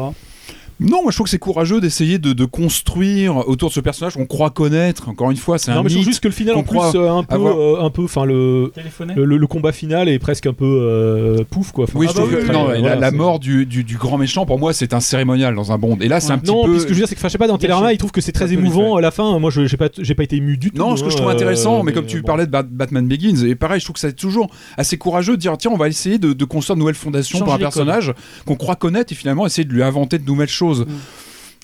Non, 0.79 1.01
moi 1.03 1.11
je 1.11 1.17
trouve 1.17 1.25
que 1.25 1.29
c'est 1.31 1.39
courageux 1.39 1.81
d'essayer 1.81 2.19
de, 2.19 2.31
de 2.33 2.45
construire 2.45 3.37
autour 3.49 3.69
de 3.69 3.73
ce 3.73 3.79
personnage 3.81 4.13
qu'on 4.13 4.25
croit 4.25 4.49
connaître. 4.49 5.09
Encore 5.09 5.29
une 5.31 5.37
fois, 5.37 5.57
c'est 5.57 5.71
Non, 5.71 5.79
un 5.79 5.83
mais 5.83 5.89
je 5.89 5.95
trouve 5.95 6.05
juste 6.05 6.21
que 6.21 6.27
le 6.29 6.33
final, 6.33 6.55
en 6.55 6.63
plus, 6.63 6.79
euh, 6.95 7.11
un 7.11 7.23
peu, 7.23 7.35
avoir- 7.35 7.57
euh, 7.59 7.81
un 7.83 7.89
peu, 7.89 8.03
enfin, 8.03 8.23
le, 8.25 8.71
le, 9.15 9.25
le 9.37 9.47
combat 9.47 9.71
final 9.73 10.07
est 10.07 10.19
presque 10.19 10.45
un 10.45 10.53
peu 10.53 10.65
euh, 10.65 11.43
pouf, 11.49 11.71
quoi. 11.71 11.83
Enfin, 11.83 11.99
Oui, 11.99 12.05
Ah 12.07 12.11
je 12.13 12.17
bah 12.17 12.23
trouve 12.23 12.39
oui, 12.39 12.47
que 12.47 12.51
non, 12.53 12.67
la, 12.99 13.11
mort 13.11 13.39
du, 13.39 13.65
du, 13.65 13.83
du 13.83 13.97
grand 13.97 14.17
méchant, 14.17 14.45
pour 14.45 14.57
moi, 14.59 14.71
c'est 14.73 14.93
un 14.93 14.99
cérémonial 15.01 15.53
dans 15.55 15.71
un 15.71 15.77
Bond. 15.77 15.97
Et 15.99 16.07
là, 16.07 16.19
c'est 16.21 16.31
un 16.31 16.37
petit 16.37 16.51
non, 16.51 16.63
peu. 16.65 16.71
puis 16.71 16.79
ce 16.81 16.85
que 16.85 16.89
je 16.89 16.93
veux 16.95 17.01
dire, 17.01 17.07
c'est 17.09 17.15
que, 17.15 17.21
je 17.21 17.27
sais 17.27 17.37
pas, 17.37 17.47
dans 17.47 17.57
Télérama, 17.57 17.87
Gâché. 17.87 17.95
il 17.95 17.97
trouve 17.97 18.11
que 18.11 18.21
c'est 18.21 18.31
très 18.31 18.53
émouvant 18.53 18.95
à 18.95 19.01
la 19.01 19.11
fin. 19.11 19.37
Moi, 19.39 19.51
je 19.51 19.65
j'ai 19.65 19.77
pas, 19.77 19.89
j'ai 19.97 20.15
pas 20.15 20.23
été 20.23 20.37
ému 20.37 20.55
du 20.57 20.71
tout. 20.71 20.77
Non, 20.77 20.95
ce 20.95 21.03
que 21.03 21.09
je 21.09 21.15
trouve 21.17 21.29
hein, 21.29 21.33
intéressant, 21.33 21.83
mais 21.83 21.91
comme 21.91 22.05
tu 22.05 22.21
parlais 22.23 22.45
de 22.45 22.51
Bat- 22.51 22.63
Batman 22.63 23.05
Begins, 23.07 23.45
et 23.45 23.55
pareil, 23.55 23.79
je 23.81 23.85
trouve 23.85 23.95
que 23.95 23.99
c'est 23.99 24.13
toujours 24.13 24.49
assez 24.77 24.97
courageux 24.97 25.33
de 25.35 25.41
dire 25.41 25.57
tiens, 25.57 25.71
on 25.73 25.77
va 25.77 25.89
essayer 25.89 26.19
de, 26.19 26.43
construire 26.45 26.75
de 26.77 26.79
nouvelles 26.79 26.95
fondations 26.95 27.39
pour 27.39 27.53
un 27.53 27.57
personnage 27.57 28.13
qu'on 28.45 28.55
croit 28.55 28.75
connaître 28.75 29.11
et 29.11 29.15
finalement 29.15 29.45
essayer 29.45 29.65
de 29.65 29.73
lui 29.73 29.83
inventer 29.83 30.17
de 30.19 30.25
nouvelles 30.25 30.47
choses. 30.47 30.68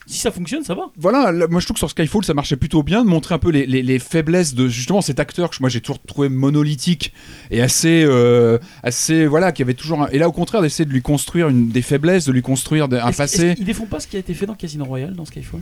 Si 0.08 0.20
ça 0.20 0.30
fonctionne, 0.30 0.64
ça 0.64 0.76
va. 0.76 0.92
Voilà, 0.98 1.32
là, 1.32 1.48
moi 1.50 1.60
je 1.60 1.66
trouve 1.66 1.74
que 1.76 1.80
sur 1.80 1.90
Skyfall 1.90 2.24
ça 2.24 2.36
marchait 2.36 2.58
plutôt 2.58 2.84
bien 2.84 3.04
de 3.04 3.10
montrer 3.10 3.34
un 3.34 3.40
peu 3.40 3.50
les, 3.50 3.66
les- 3.66 3.82
les 3.82 3.98
faiblesses 3.98 4.54
de 4.54 4.68
justement 4.68 5.02
cet 5.02 5.20
acteur 5.20 5.50
que 5.50 5.56
moi 5.62 5.68
j'ai 5.70 5.82
toujours 5.82 6.00
trouvé 6.00 6.30
monolithique 6.30 7.12
et 7.50 7.60
assez, 7.60 8.04
euh, 8.06 8.60
assez 8.84 9.26
voilà, 9.26 9.52
qui 9.52 9.64
avait 9.64 9.74
toujours. 9.74 10.04
un- 10.04 10.08
Et 10.10 10.20
là 10.20 10.28
au 10.30 10.32
contraire 10.32 10.62
d'essayer 10.62 10.86
de 10.86 10.92
lui 10.92 11.02
construire 11.02 11.50
une, 11.50 11.70
des 11.70 11.82
faiblesses, 11.82 12.26
de 12.26 12.32
lui 12.34 12.44
construire 12.44 12.84
un 12.86 13.12
passé. 13.12 13.56
qu'ils 13.56 13.66
défendent 13.66 13.90
pas 13.90 14.00
ce 14.00 14.06
qui 14.06 14.16
a 14.16 14.20
été 14.20 14.36
fait 14.36 14.46
dans 14.46 14.54
Casino 14.54 14.86
Royale, 14.86 15.16
dans 15.16 15.26
Skyfall? 15.26 15.62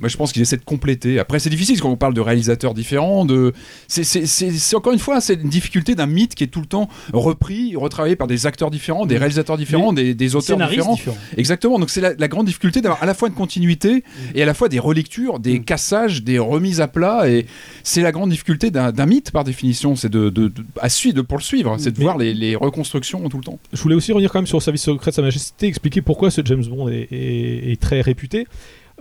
Moi, 0.00 0.08
je 0.08 0.16
pense 0.16 0.32
qu'ils 0.32 0.40
essaient 0.42 0.56
de 0.56 0.64
compléter. 0.64 1.18
Après, 1.18 1.38
c'est 1.38 1.50
difficile 1.50 1.78
quand 1.80 1.90
on 1.90 1.96
parle 1.96 2.14
de 2.14 2.20
réalisateurs 2.22 2.72
différents. 2.74 3.24
De... 3.26 3.52
C'est, 3.86 4.74
encore 4.74 4.92
une 4.94 4.98
fois, 4.98 5.20
c'est 5.20 5.34
une 5.34 5.50
difficulté 5.50 5.94
d'un 5.94 6.06
mythe 6.06 6.34
qui 6.34 6.44
est 6.44 6.46
tout 6.48 6.60
le 6.60 6.66
temps 6.66 6.88
repris, 7.12 7.76
retravaillé 7.76 8.16
par 8.16 8.26
des 8.26 8.46
acteurs 8.46 8.70
différents, 8.70 9.04
des 9.06 9.18
réalisateurs 9.18 9.58
différents, 9.58 9.92
des, 9.92 10.14
des 10.14 10.34
auteurs 10.36 10.56
différents. 10.56 10.94
différent. 10.94 11.16
Exactement. 11.36 11.78
Donc, 11.78 11.90
c'est 11.90 12.00
la, 12.00 12.14
la 12.14 12.28
grande 12.28 12.46
difficulté 12.46 12.80
d'avoir 12.80 13.02
à 13.02 13.06
la 13.06 13.14
fois 13.14 13.28
une 13.28 13.34
continuité 13.34 14.02
et 14.34 14.42
à 14.42 14.46
la 14.46 14.54
fois 14.54 14.68
des 14.68 14.78
relectures, 14.78 15.38
des 15.38 15.58
Mm. 15.58 15.64
cassages, 15.64 16.22
des 16.22 16.38
remises 16.38 16.80
à 16.80 16.88
plat. 16.88 17.28
Et 17.28 17.46
c'est 17.82 18.00
la 18.02 18.12
grande 18.12 18.30
difficulté 18.30 18.70
d'un, 18.70 18.92
d'un 18.92 19.06
mythe, 19.06 19.30
par 19.32 19.44
définition. 19.44 19.96
C'est 19.96 20.08
de, 20.08 20.30
de, 20.30 20.48
de- 20.48 20.64
à 20.80 20.88
suivre, 20.88 21.16
de 21.16 21.22
poursuivre. 21.22 21.76
C'est 21.78 21.90
de 21.92 21.98
Mais- 21.98 22.04
voir 22.04 22.16
les, 22.16 22.32
les 22.32 22.56
reconstructions 22.56 23.28
tout 23.28 23.36
le 23.36 23.44
temps. 23.44 23.58
Je 23.72 23.82
voulais 23.82 23.94
aussi 23.94 24.12
revenir 24.12 24.32
quand 24.32 24.38
même 24.38 24.46
sur 24.46 24.56
le 24.58 24.62
service 24.62 24.82
secret 24.82 25.10
de 25.10 25.16
Sa 25.16 25.22
Majesté, 25.22 25.66
expliquer 25.66 26.00
pourquoi 26.00 26.30
ce 26.30 26.40
James 26.44 26.64
Bond 26.64 26.88
est, 26.88 27.08
est- 27.10 27.72
est 27.72 27.80
très 27.80 28.00
réputé. 28.00 28.46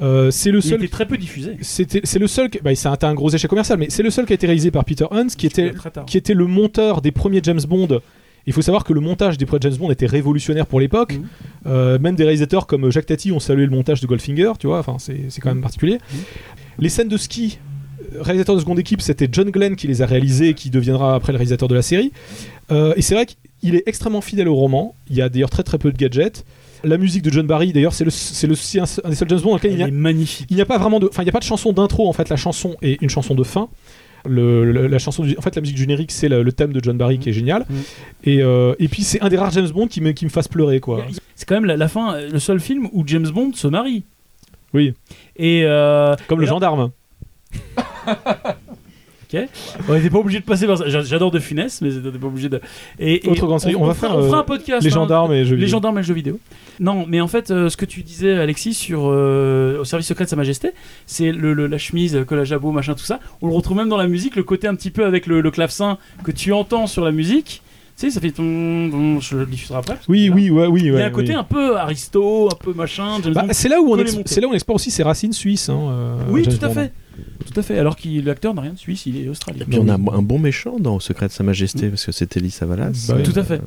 Euh, 0.02 0.32
c'est 0.32 0.52
le 0.52 0.60
Il 0.60 0.64
seul. 0.64 0.80
était 0.84 0.88
très 0.92 1.06
peu 1.06 1.18
diffusé. 1.18 1.58
C'était, 1.62 2.02
c'est 2.04 2.20
le 2.20 2.28
seul. 2.28 2.50
qui- 2.50 2.60
Bah, 2.64 2.74
ça 2.76 2.92
a 2.92 2.96
été 2.96 3.06
un 3.06 3.14
gros 3.14 3.30
échec 3.30 3.50
commercial, 3.50 3.78
mais 3.78 3.88
c'est 3.90 4.04
le 4.04 4.10
seul 4.10 4.26
qui 4.26 4.34
a 4.34 4.36
été 4.36 4.46
réalisé 4.48 4.72
par 4.72 4.86
Peter 4.86 5.06
Hunt, 5.12 5.28
qui 5.38 5.46
était, 5.48 5.74
qui 6.08 6.18
était 6.18 6.34
le 6.34 6.46
monteur 6.46 7.02
des 7.02 7.12
premiers 7.12 7.42
James 7.44 7.60
Bond. 7.68 8.00
Il 8.48 8.54
faut 8.54 8.62
savoir 8.62 8.84
que 8.86 8.94
le 8.94 9.02
montage 9.02 9.38
des 9.38 9.46
premiers 9.46 9.62
James 9.64 9.76
Bond 9.78 9.92
était 9.92 10.06
révolutionnaire 10.06 10.66
pour 10.66 10.80
l'époque. 10.80 11.14
Mhm. 11.16 11.26
Euh, 11.68 12.00
même 12.00 12.16
des 12.16 12.24
réalisateurs 12.24 12.66
comme 12.66 12.90
Jacques 12.92 13.08
Tati 13.08 13.32
ont 13.32 13.40
salué 13.40 13.66
le 13.66 13.72
montage 13.72 14.00
de 14.00 14.08
Goldfinger, 14.08 14.54
tu 14.60 14.68
vois. 14.68 14.80
Enfin, 14.80 14.96
c'est, 15.00 15.26
c'est 15.30 15.42
quand 15.42 15.50
même 15.50 15.62
particulier. 15.62 15.96
Mhm. 15.96 16.20
Les 16.80 16.90
scènes 16.90 17.10
de 17.10 17.18
ski, 17.18 17.60
euh, 18.16 18.22
réalisateur 18.22 18.56
de 18.56 18.62
seconde 18.62 18.80
équipe, 18.80 19.02
c'était 19.02 19.28
John 19.30 19.50
Glenn 19.52 19.76
qui 19.76 19.88
les 19.88 20.02
a 20.02 20.06
réalisées 20.06 20.50
et 20.50 20.54
qui 20.54 20.70
deviendra 20.70 21.14
après 21.16 21.34
le 21.34 21.38
réalisateur 21.38 21.68
de 21.68 21.76
la 21.76 21.82
série. 21.82 22.14
Euh, 22.72 22.94
et 22.96 23.02
c'est 23.02 23.16
vrai 23.16 23.26
qu'il 23.26 23.76
est 23.76 23.84
extrêmement 23.86 24.22
fidèle 24.22 24.48
au 24.48 24.56
roman. 24.56 24.96
Il 25.10 25.18
y 25.18 25.22
a 25.22 25.28
d'ailleurs 25.28 25.50
très 25.50 25.64
très 25.64 25.78
peu 25.78 25.92
de 25.92 25.98
gadgets. 25.98 26.46
La 26.84 26.98
musique 26.98 27.24
de 27.24 27.30
John 27.30 27.46
Barry, 27.46 27.74
d'ailleurs, 27.74 27.94
c'est 27.94 28.06
le, 28.06 28.10
c'est 28.12 28.48
le, 28.48 28.56
c'est 28.56 28.80
un, 28.80 28.86
un 29.04 29.10
des 29.10 29.16
seuls 29.16 29.28
James 29.30 29.40
Bond 29.42 29.50
dans 29.52 29.56
lequel 29.58 29.74
il 29.74 29.80
y 29.80 29.84
a, 29.84 29.88
est 29.88 29.92
magnifique. 29.92 30.48
il 30.50 30.56
n'y 30.56 30.62
a 30.62 30.66
pas 30.66 30.78
vraiment 30.78 31.00
de, 31.00 31.08
enfin, 31.08 31.24
il 31.24 31.26
n'y 31.26 31.30
a 31.30 31.34
pas 31.34 31.40
de 31.40 31.44
chanson 31.44 31.74
d'intro. 31.74 32.08
En 32.08 32.14
fait, 32.14 32.30
la 32.30 32.36
chanson 32.38 32.76
est 32.82 33.02
une 33.02 33.10
chanson 33.10 33.36
de 33.36 33.44
fin. 33.44 33.68
Le, 34.26 34.70
le- 34.70 34.88
la 34.88 35.00
chanson, 35.00 35.24
du- 35.24 35.38
en 35.38 35.42
fait, 35.42 35.56
la 35.56 35.62
musique 35.62 35.78
générique, 35.78 36.12
c'est 36.12 36.28
le, 36.30 36.44
le 36.44 36.52
thème 36.52 36.74
de 36.74 36.82
John 36.84 36.98
Barry 36.98 37.20
qui 37.20 37.30
est 37.30 37.34
génial. 37.34 37.66
Mhm. 37.70 37.78
Et, 38.26 38.42
euh, 38.42 38.74
et 38.80 38.88
puis, 38.88 39.04
c'est 39.04 39.22
un 39.22 39.30
des 39.30 39.38
rares 39.38 39.52
James 39.52 39.70
Bond 39.70 39.88
qui 39.88 40.02
me, 40.02 40.12
qui 40.12 40.26
me 40.26 40.30
fasse 40.30 40.48
pleurer, 40.48 40.80
quoi. 40.80 41.06
C'est 41.36 41.48
quand 41.48 41.56
même 41.56 41.66
la, 41.66 41.78
la 41.78 41.88
fin, 41.88 42.14
euh, 42.16 42.30
le 42.32 42.40
seul 42.40 42.60
film 42.60 42.88
où 42.94 43.04
James 43.08 43.28
Bond 43.30 43.52
se 43.54 43.68
marie. 43.68 44.04
Oui, 44.74 44.94
Et 45.38 45.64
euh, 45.66 46.16
comme 46.28 46.40
et 46.40 46.42
le 46.42 46.46
là- 46.46 46.50
gendarme. 46.52 46.92
On 49.88 49.94
n'était 49.94 50.10
pas 50.10 50.18
obligé 50.18 50.40
de 50.40 50.44
passer 50.46 50.66
par 50.66 50.78
ça. 50.78 50.88
J'a- 50.88 51.04
J'adore 51.04 51.30
de 51.32 51.40
finesse, 51.40 51.82
mais 51.82 51.90
on 51.96 52.12
n'est 52.12 52.18
pas 52.18 52.28
obligé 52.28 52.50
de. 52.50 52.60
Et, 53.00 53.26
et 53.26 53.30
Autre 53.30 53.46
grande 53.46 53.60
série, 53.60 53.76
on 53.76 53.86
va 53.86 53.94
fera, 53.94 54.08
faire, 54.10 54.18
on 54.18 54.24
fera 54.24 54.38
euh, 54.38 54.42
un 54.42 54.44
podcast. 54.44 54.84
Les 54.84 54.92
hein. 54.92 54.96
gendarmes 54.96 55.34
et 55.34 55.46
jeux 55.46 55.52
Les 55.56 55.66
vidéo. 55.66 55.72
gendarmes 55.78 55.98
et 55.98 56.02
le 56.02 56.06
jeu 56.08 56.14
vidéo. 56.14 56.40
Non, 56.80 57.06
mais 57.08 57.22
en 57.22 57.28
fait, 57.28 57.52
euh, 57.52 57.70
ce 57.70 57.78
que 57.78 57.86
tu 57.86 58.02
disais, 58.04 58.34
Alexis, 58.40 58.74
sur 58.74 59.02
euh, 59.06 59.80
au 59.82 59.84
service 59.86 60.08
secret 60.08 60.24
de 60.26 60.30
Sa 60.30 60.36
Majesté, 60.36 60.72
c'est 61.06 61.32
le, 61.32 61.54
le- 61.54 61.68
la 61.68 61.78
chemise, 61.78 62.16
le 62.16 62.26
col 62.26 62.40
à 62.40 62.44
jabot, 62.44 62.72
machin, 62.72 62.94
tout 62.96 63.04
ça. 63.06 63.20
On 63.42 63.48
le 63.48 63.54
retrouve 63.54 63.78
même 63.78 63.90
dans 63.90 63.98
la 63.98 64.08
musique, 64.08 64.36
le 64.36 64.44
côté 64.44 64.68
un 64.68 64.76
petit 64.76 64.92
peu 64.92 65.06
avec 65.06 65.28
le, 65.28 65.42
le 65.42 65.52
clavecin 65.52 65.98
que 66.24 66.32
tu 66.32 66.52
entends 66.54 66.88
sur 66.88 67.04
la 67.06 67.12
musique. 67.12 67.62
Tu 68.00 68.06
sais, 68.06 68.12
ça 68.12 68.22
fait 68.22 68.32
ton. 68.32 68.90
ton- 68.90 69.20
je 69.20 69.36
le 69.36 69.46
diffuserai 69.46 69.80
après. 69.80 69.98
Oui, 70.08 70.30
oui, 70.34 70.50
ouais, 70.50 70.68
oui. 70.68 70.80
Il 70.84 70.88
y 70.88 70.92
ouais, 70.92 71.02
a 71.02 71.08
un 71.08 71.10
côté 71.10 71.32
oui. 71.32 71.36
un 71.36 71.44
peu 71.44 71.76
aristo, 71.78 72.48
un 72.50 72.56
peu 72.56 72.74
machin. 72.74 73.20
Bah, 73.34 73.44
c'est 73.52 73.68
là 73.68 73.82
où 73.82 73.94
on 73.94 74.02
c'est 74.26 74.40
là 74.40 74.48
où 74.48 74.52
on 74.52 74.54
explore 74.54 74.76
aussi 74.78 74.90
ses 74.90 75.04
racines 75.04 75.34
suisses. 75.34 75.68
hein, 75.68 75.78
euh, 75.90 76.16
Oui, 76.30 76.46
James 76.46 76.58
tout 76.58 76.64
à 76.66 76.70
Bond. 76.70 76.74
fait. 76.76 76.94
Tout 77.52 77.60
à 77.60 77.62
fait. 77.62 77.78
Alors 77.78 77.98
que 77.98 78.08
l'acteur 78.26 78.54
n'a 78.54 78.62
rien 78.62 78.72
de 78.72 78.78
suisse, 78.78 79.06
il 79.06 79.18
est 79.22 79.28
australien. 79.28 79.66
Puis 79.70 79.80
on 79.80 79.90
a 79.90 79.96
un 79.96 80.22
bon 80.22 80.40
méchant 80.40 80.78
dans 80.80 81.02
Secret 81.02 81.28
de 81.28 81.34
Sa 81.34 81.44
Majesté, 81.44 81.90
parce 81.90 82.06
que 82.06 82.14
c'est 82.14 82.28
Telly 82.28 82.52
Savalas. 82.52 83.08
Bah 83.10 83.16
oui. 83.18 83.24
Tout 83.24 83.38
à 83.38 83.44
fait. 83.44 83.62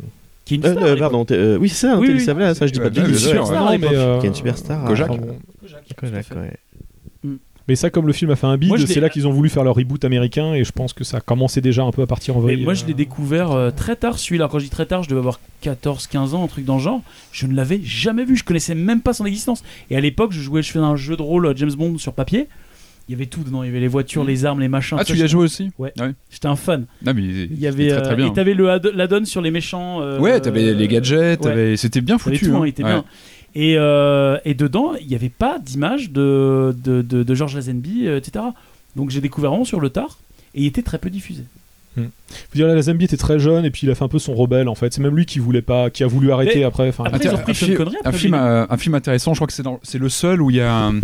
Qui 0.47 0.55
est 0.55 0.57
une 0.57 0.65
Euh, 0.65 0.73
star, 0.73 0.85
euh, 0.85 0.97
pardon, 0.97 1.27
euh, 1.31 1.59
oui, 1.59 1.69
c'est 1.69 1.87
ça, 1.87 1.93
hein, 1.93 1.99
Oui, 2.01 2.09
oui. 2.11 2.21
Savalas, 2.21 2.55
ça, 2.55 2.67
je 2.67 2.73
dis 2.73 2.81
pas 2.81 2.89
de 2.89 3.01
euh, 3.01 4.19
Qui 4.21 4.27
est 4.27 4.29
une 4.31 4.35
superstar. 4.35 4.87
Kojak. 4.87 5.11
euh, 5.11 5.17
bon. 5.17 5.39
Kojak, 6.01 6.27
ouais. 6.35 7.33
Mais 7.69 7.77
ça, 7.77 7.91
comme 7.91 8.07
le 8.07 8.13
film 8.13 8.31
a 8.31 8.37
fait 8.37 8.47
un 8.47 8.57
bide, 8.57 8.77
l'ai- 8.77 8.87
c'est 8.87 9.01
là 9.01 9.09
qu'ils 9.09 9.27
ont 9.29 9.33
voulu 9.33 9.49
faire 9.49 9.63
leur 9.65 9.75
reboot 9.77 10.05
américain 10.05 10.55
et 10.55 10.65
je 10.65 10.73
pense 10.73 10.93
que 10.93 11.05
ça 11.05 11.19
a 11.19 11.21
commencé 11.21 11.61
déjà 11.61 11.83
un 11.85 11.91
peu 11.93 12.03
à 12.03 12.07
partir 12.07 12.37
en 12.37 12.41
vrille. 12.41 12.65
moi, 12.65 12.75
je 12.75 12.85
l'ai 12.87 12.93
euh. 12.93 12.97
découvert 12.97 13.53
euh, 13.53 13.71
très 13.71 13.97
tard, 13.97 14.19
celui-là. 14.19 14.49
Quand 14.51 14.59
je 14.59 14.65
dis 14.65 14.71
très 14.71 14.87
tard, 14.87 15.03
je 15.03 15.09
devais 15.09 15.21
avoir 15.21 15.39
14-15 15.65 16.35
ans, 16.35 16.45
un 16.45 16.49
truc 16.49 16.65
dans 16.65 16.77
le 16.77 16.83
genre. 16.83 17.03
Je 17.31 17.47
ne 17.47 17.55
l'avais 17.55 17.81
jamais 17.85 18.25
vu. 18.25 18.37
Je 18.37 18.45
connaissais 18.45 18.75
même 18.75 19.01
pas 19.01 19.13
son 19.13 19.27
existence. 19.27 19.63
Et 19.91 19.97
à 19.97 20.01
l'époque, 20.01 20.33
je 20.33 20.41
jouais, 20.41 20.63
je 20.63 20.71
faisais 20.73 20.85
un 20.85 20.97
jeu 20.97 21.17
de 21.17 21.23
rôle 21.23 21.47
euh, 21.47 21.53
James 21.57 21.73
Bond 21.73 21.99
sur 21.99 22.13
papier. 22.13 22.49
Il 23.09 23.13
y 23.13 23.15
avait 23.17 23.27
tout 23.27 23.43
dedans. 23.43 23.63
Il 23.65 23.67
y 23.67 23.71
avait 23.71 23.81
les 23.81 23.89
voitures, 23.89 24.23
les 24.25 24.45
armes, 24.45 24.61
les 24.61 24.69
machins. 24.69 24.97
Ah, 25.01 25.05
tu 25.05 25.17
y 25.17 25.23
as 25.23 25.27
joué 25.27 25.43
aussi? 25.45 25.71
Ouais. 25.79 25.93
Ah. 26.01 26.09
J'étais 26.31 26.47
un 26.47 26.55
fan. 26.57 26.87
Non, 27.05 27.13
mais 27.15 27.23
Il 27.23 27.59
y 27.61 27.67
avait. 27.67 27.89
très, 27.89 28.03
très 28.03 28.17
bien. 28.17 28.27
et 28.29 28.33
t'avais 28.33 28.55
le 28.55 28.71
add- 28.71 28.93
l'add-on 28.95 29.25
sur 29.25 29.41
les 29.43 29.51
méchants. 29.51 30.01
euh, 30.01 30.21
Ouais, 30.21 30.41
t'avais 30.41 30.73
les 30.73 30.89
gadgets, 30.89 31.41
ouais. 31.41 31.51
t'avais- 31.51 31.77
c'était 31.77 32.01
bien 32.01 32.17
foutu. 32.19 32.47
tout, 32.47 32.53
hein, 32.55 32.61
hein. 32.61 32.67
il 32.67 32.69
était 32.69 32.85
Ouais. 32.85 32.91
bien. 32.93 33.05
Et, 33.55 33.75
euh, 33.77 34.39
et 34.45 34.55
dedans, 34.55 34.93
il 35.01 35.07
n'y 35.09 35.15
avait 35.15 35.29
pas 35.29 35.59
d'image 35.59 36.11
de, 36.11 36.75
de, 36.83 37.03
de, 37.03 37.23
de 37.23 37.35
George 37.35 37.55
Lazenby, 37.55 38.07
euh, 38.07 38.17
etc. 38.19 38.45
Donc 38.97 39.11
j'ai 39.11 39.21
découvert 39.21 39.51
vraiment 39.51 39.65
sur 39.65 39.81
le 39.81 39.91
tard. 39.91 40.19
Et 40.55 40.63
il 40.63 40.67
était 40.67 40.83
très 40.83 40.99
peu 40.99 41.11
diffusé. 41.11 41.45
Faut 41.95 42.55
dire, 42.55 42.67
la 42.69 42.81
Zambi 42.81 43.05
était 43.05 43.19
très 43.19 43.39
jeune 43.39 43.67
et 43.67 43.71
puis 43.71 43.87
il 43.87 43.91
a 43.91 43.95
fait 43.95 44.05
un 44.05 44.09
peu 44.09 44.19
son 44.19 44.33
rebelle 44.35 44.67
en 44.71 44.75
fait. 44.75 44.95
C'est 44.95 45.03
même 45.03 45.15
lui 45.15 45.27
qui 45.27 45.39
voulait 45.41 45.61
pas, 45.61 45.91
qui 45.91 46.03
a 46.03 46.07
voulu 46.07 46.33
arrêter 46.33 46.61
Mais- 46.61 46.65
après. 46.65 46.89
Enfin, 46.89 47.05
Après, 47.05 47.19
Tiens, 47.19 47.33
ils 47.33 47.35
ont 47.35 47.39
repris 47.39 47.73
un, 47.73 47.77
Connery 47.77 47.97
un 47.97 47.99
après, 48.09 48.19
film, 48.19 48.33
euh, 48.35 48.65
un 48.71 48.77
film 48.79 48.95
intéressant, 48.95 49.35
je 49.35 49.39
crois 49.39 49.47
que 49.47 49.53
c'est 49.53 49.63
dans- 49.63 49.79
c'est 49.83 49.99
le 49.99 50.09
seul 50.09 50.41
où 50.41 50.49
il 50.49 50.57
y 50.57 50.61
a 50.63 50.75
un- 50.75 51.01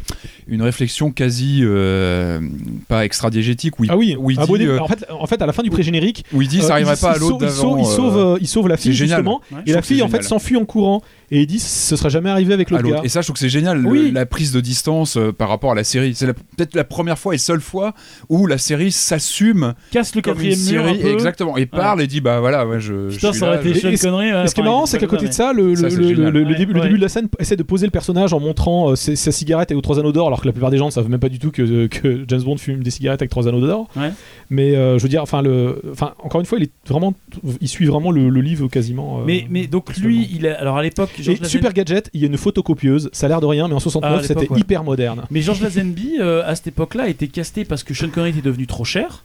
une 0.46 0.62
réflexion 0.62 1.11
quasi 1.11 1.61
euh, 1.62 2.40
pas 2.88 3.04
extra-diégétique, 3.04 3.78
où 3.78 3.84
il, 3.84 3.90
ah 3.90 3.98
oui, 3.98 4.16
où 4.18 4.30
il 4.30 4.38
Ah, 4.40 4.46
dit, 4.46 4.52
bon, 4.52 4.58
euh, 4.61 4.78
en, 4.78 4.88
fait, 4.88 5.04
en 5.11 5.26
fait, 5.26 5.42
à 5.42 5.46
la 5.46 5.52
fin 5.52 5.62
du 5.62 5.68
pré-générique, 5.68 6.24
où 6.32 6.40
il 6.40 6.48
dit 6.48 6.61
euh, 6.61 6.62
ça 6.62 6.72
arriverait 6.72 6.94
il- 6.94 7.00
pas 7.02 7.11
à 7.12 7.18
l'autre 7.18 7.37
il 7.42 7.50
sauve-. 7.50 7.80
Il 7.80 7.84
sauve, 7.87 8.38
il 8.40 8.48
sauve 8.48 8.68
la 8.68 8.78
fille 8.78 8.94
justement, 8.94 9.42
Ouais. 9.52 9.58
et 9.66 9.72
la 9.72 9.82
fille 9.82 10.00
en 10.00 10.08
fait 10.08 10.22
s'enfuit 10.22 10.56
en 10.56 10.64
courant 10.64 11.02
et 11.31 11.41
il 11.43 11.47
dit 11.47 11.59
ce 11.59 11.97
serait 11.97 12.11
jamais 12.11 12.31
arrivé 12.31 12.55
avec 12.55 12.71
l'autre 12.71 12.85
gars. 12.88 13.01
Et 13.05 13.09
ça, 13.09 13.21
je 13.21 13.27
trouve 13.27 13.35
que 13.35 13.41
c'est 13.41 13.49
génial, 13.49 13.81
le- 13.83 13.88
Oui. 13.88 14.11
la 14.12 14.27
prise 14.27 14.53
de 14.53 14.61
distance 14.61 15.17
euh, 15.17 15.33
par 15.33 15.49
rapport 15.49 15.73
à 15.73 15.75
la 15.75 15.85
série. 15.85 16.14
C'est 16.14 16.27
peut-être 16.33 16.75
la 16.75 16.85
première 16.85 17.19
fois 17.19 17.35
et 17.35 17.38
seule 17.38 17.61
fois 17.61 17.95
où 18.29 18.47
la 18.47 18.59
série 18.59 18.93
s'assume 18.93 19.75
Casse 19.91 20.14
le 20.14 20.19
une 20.19 20.23
quatrième 20.23 20.59
mur. 20.59 20.83
un 20.85 20.87
série, 20.88 20.99
peu. 21.01 21.09
exactement, 21.12 21.57
et 21.57 21.67
parle 21.67 22.03
et 22.03 22.07
dit 22.07 22.21
bah 22.21 22.41
voilà, 22.41 22.67
ouais, 22.67 22.81
je. 22.81 23.11
Putain, 23.11 23.29
je 23.29 23.33
suis 23.33 23.41
ça 23.41 23.47
aurait 23.47 23.57
là, 23.57 23.61
été 23.62 23.75
je- 23.81 23.88
Et 23.88 23.97
Connery. 23.99 24.33
ouais, 24.33 24.45
Et 24.45 24.49
ce 24.49 24.55
qui 24.55 24.61
est 24.61 24.64
marrant, 24.64 24.87
c'est 24.87 24.97
est 24.97 25.01
qu'à 25.01 25.07
côté 25.07 25.29
de 25.29 25.33
ça, 25.33 25.53
le, 25.53 25.75
Ça, 25.77 25.83
Ouais, 25.88 25.91
début, 25.91 26.79
ouais. 26.79 26.88
de 26.91 26.97
la 27.01 27.09
scène 27.09 27.29
essaie 27.38 27.57
de 27.57 27.62
poser 27.62 27.87
le 27.87 27.91
personnage 27.91 28.33
en 28.33 28.41
montrant 28.41 28.91
euh, 28.91 28.97
ses- 28.97 29.17
sa 29.17 29.33
cigarette 29.33 29.71
avec 29.71 29.83
trois 29.83 29.99
anneaux 29.99 30.12
d'or, 30.12 30.27
alors 30.29 30.41
que 30.41 30.47
la 30.47 30.53
plupart 30.53 30.71
des 30.71 30.79
gens 30.79 30.87
ne 30.87 30.91
savent 30.91 31.09
même 31.09 31.21
pas 31.21 31.29
du 31.29 31.38
tout 31.38 31.51
que, 31.51 31.87
que 31.87 32.25
James 32.29 32.43
Bond 32.43 32.57
fume 32.57 32.83
des 32.83 32.91
cigarettes 32.91 33.21
avec 33.23 33.31
trois 33.31 33.49
anneaux 33.49 33.61
d'or. 33.67 33.88
Mais 34.50 34.74
euh, 34.74 34.96
je 34.98 35.02
veux 35.02 35.08
dire, 35.11 35.22
enfin, 35.22 35.42
le, 35.42 35.82
enfin, 35.92 36.14
encore 36.22 36.40
une 36.40 36.46
fois, 36.46 36.58
il 36.58 36.64
est 36.64 36.70
vraiment, 36.87 37.12
il 37.61 37.68
suit 37.68 37.84
vraiment 37.84 38.11
le, 38.11 38.30
le 38.30 38.40
livre 38.40 38.66
quasiment. 38.68 39.20
euh, 39.20 39.24
Mais, 39.26 39.46
mais 39.50 39.66
donc 39.66 39.94
lui, 39.98 40.26
il 40.32 40.46
a, 40.46 40.58
alors 40.58 40.78
à 40.78 40.82
l'époque, 40.82 41.11
super 41.44 41.72
gadget, 41.74 42.08
il 42.14 42.22
y 42.22 42.24
a 42.24 42.28
une 42.28 42.38
photocopieuse, 42.38 43.11
ça 43.12 43.26
a 43.26 43.28
l'air 43.28 43.40
de 43.42 43.46
rien, 43.46 43.68
mais 43.68 43.74
en 43.74 43.80
69 43.80 44.20
Ah, 44.20 44.26
c'était 44.26 44.50
ouais. 44.50 44.58
hyper 44.58 44.84
moderne. 44.84 45.24
Mais 45.30 45.42
George 45.42 45.61
Lazenby, 45.61 46.16
euh, 46.20 46.42
à 46.46 46.54
cette 46.54 46.68
époque-là, 46.68 47.08
était 47.08 47.28
casté 47.28 47.64
parce 47.66 47.84
que 47.84 47.92
Sean 47.92 48.08
Connery 48.08 48.30
était 48.30 48.40
devenu 48.40 48.66
trop 48.66 48.84
cher. 48.84 49.22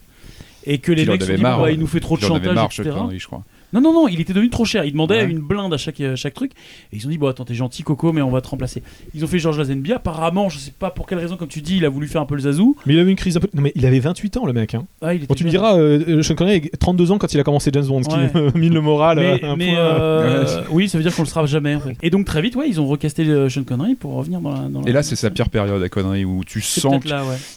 Et 0.66 0.78
que 0.78 0.92
les 0.94 1.06
mecs 1.06 1.24
se 1.24 1.32
dit, 1.34 1.42
marre, 1.42 1.62
bah, 1.62 1.72
il 1.72 1.80
nous 1.80 1.88
fait 1.88 2.00
trop 2.00 2.16
de 2.18 2.22
chantage, 2.22 2.56
marre, 2.56 2.66
etc. 2.66 2.84
Sean 2.86 3.00
Connery, 3.02 3.20
je 3.20 3.28
crois. 3.28 3.44
Non, 3.74 3.82
non, 3.82 3.94
non, 3.94 4.08
il 4.08 4.22
était 4.22 4.34
devenu 4.34 4.50
trop 4.50 4.66
cher. 4.66 4.86
Il 4.86 4.92
demandait 4.92 5.18
Ouais. 5.24 5.30
une 5.30 5.40
blinde 5.40 5.74
à 5.74 5.78
chaque, 5.78 6.00
à 6.02 6.16
chaque 6.16 6.34
truc. 6.34 6.52
Et 6.92 6.98
ils 6.98 7.06
ont 7.06 7.10
dit, 7.10 7.18
bon, 7.18 7.28
attends, 7.28 7.46
t'es 7.46 7.54
gentil, 7.56 7.84
Coco, 7.84 8.14
mais 8.14 8.22
on 8.22 8.30
va 8.32 8.42
te 8.42 8.48
remplacer. 8.48 8.84
Ils 9.16 9.24
ont 9.24 9.28
fait 9.28 9.40
George 9.40 9.58
Lazenby. 9.58 9.92
Apparemment, 9.94 10.50
je 10.50 10.58
sais 10.60 10.72
pas 10.78 10.90
pour 10.92 11.08
quelle 11.08 11.18
raison, 11.20 11.36
comme 11.38 11.48
tu 11.48 11.62
dis, 11.62 11.78
il 11.78 11.86
a 11.86 11.90
voulu 11.90 12.08
faire 12.08 12.22
un 12.22 12.26
peu 12.26 12.36
le 12.36 12.42
zazou. 12.42 12.76
Mais 12.86 12.94
il 12.94 13.00
avait 13.00 13.12
une 13.12 13.18
crise 13.18 13.38
un 13.38 13.40
peu. 13.40 13.48
Non, 13.54 13.62
mais 13.62 13.72
il 13.76 13.86
avait 13.86 14.00
28 14.00 14.38
ans, 14.38 14.46
le 14.46 14.54
mec. 14.54 14.76
Hein. 14.76 14.86
Ah, 15.02 15.14
il 15.14 15.18
était 15.18 15.28
Bon, 15.28 15.34
tu 15.36 15.44
me 15.44 15.50
diras, 15.50 15.78
euh, 15.78 16.22
Sean 16.24 16.36
Connery 16.36 16.56
avait 16.58 16.70
32 16.80 17.12
ans 17.12 17.18
quand 17.18 17.34
il 17.34 17.40
a 17.40 17.44
commencé 17.44 17.72
James 17.74 17.86
Bond, 17.86 18.04
ce 18.04 18.10
qui 18.10 18.16
Ouais. 18.16 18.32
me 18.34 18.52
mine 18.60 18.74
le 18.74 18.82
moral. 18.82 19.18
Mais, 19.18 19.44
euh, 19.44 19.52
un 19.52 19.56
mais, 19.56 19.68
point. 19.72 19.78
euh, 19.80 20.62
oui, 20.72 20.88
ça 20.90 20.98
veut 20.98 21.04
dire 21.04 21.16
qu'on 21.16 21.24
le 21.24 21.28
sera 21.28 21.46
jamais. 21.46 21.76
En 21.76 21.80
fait. 21.80 21.96
Et 22.02 22.10
donc, 22.10 22.26
très 22.26 22.42
vite, 22.42 22.56
ouais, 22.56 22.68
ils 22.68 22.80
ont 22.80 22.88
recasté 22.88 23.24
euh, 23.26 23.50
Sean 23.50 23.64
Connery 23.64 23.96
pour 23.96 24.14
revenir 24.14 24.40
dans 24.42 24.52
la. 24.52 24.60
dans 24.70 24.82
la- 24.82 24.90
Et 24.90 24.92
là, 24.92 25.04
c'est 25.04 25.16
sa 25.16 25.30
pire 25.30 25.50
période 25.50 25.82
à 25.82 25.90
connerie 25.90 26.26
où 26.26 26.44
tu 26.44 26.62
sens 26.62 27.04
ouais. 27.06 27.12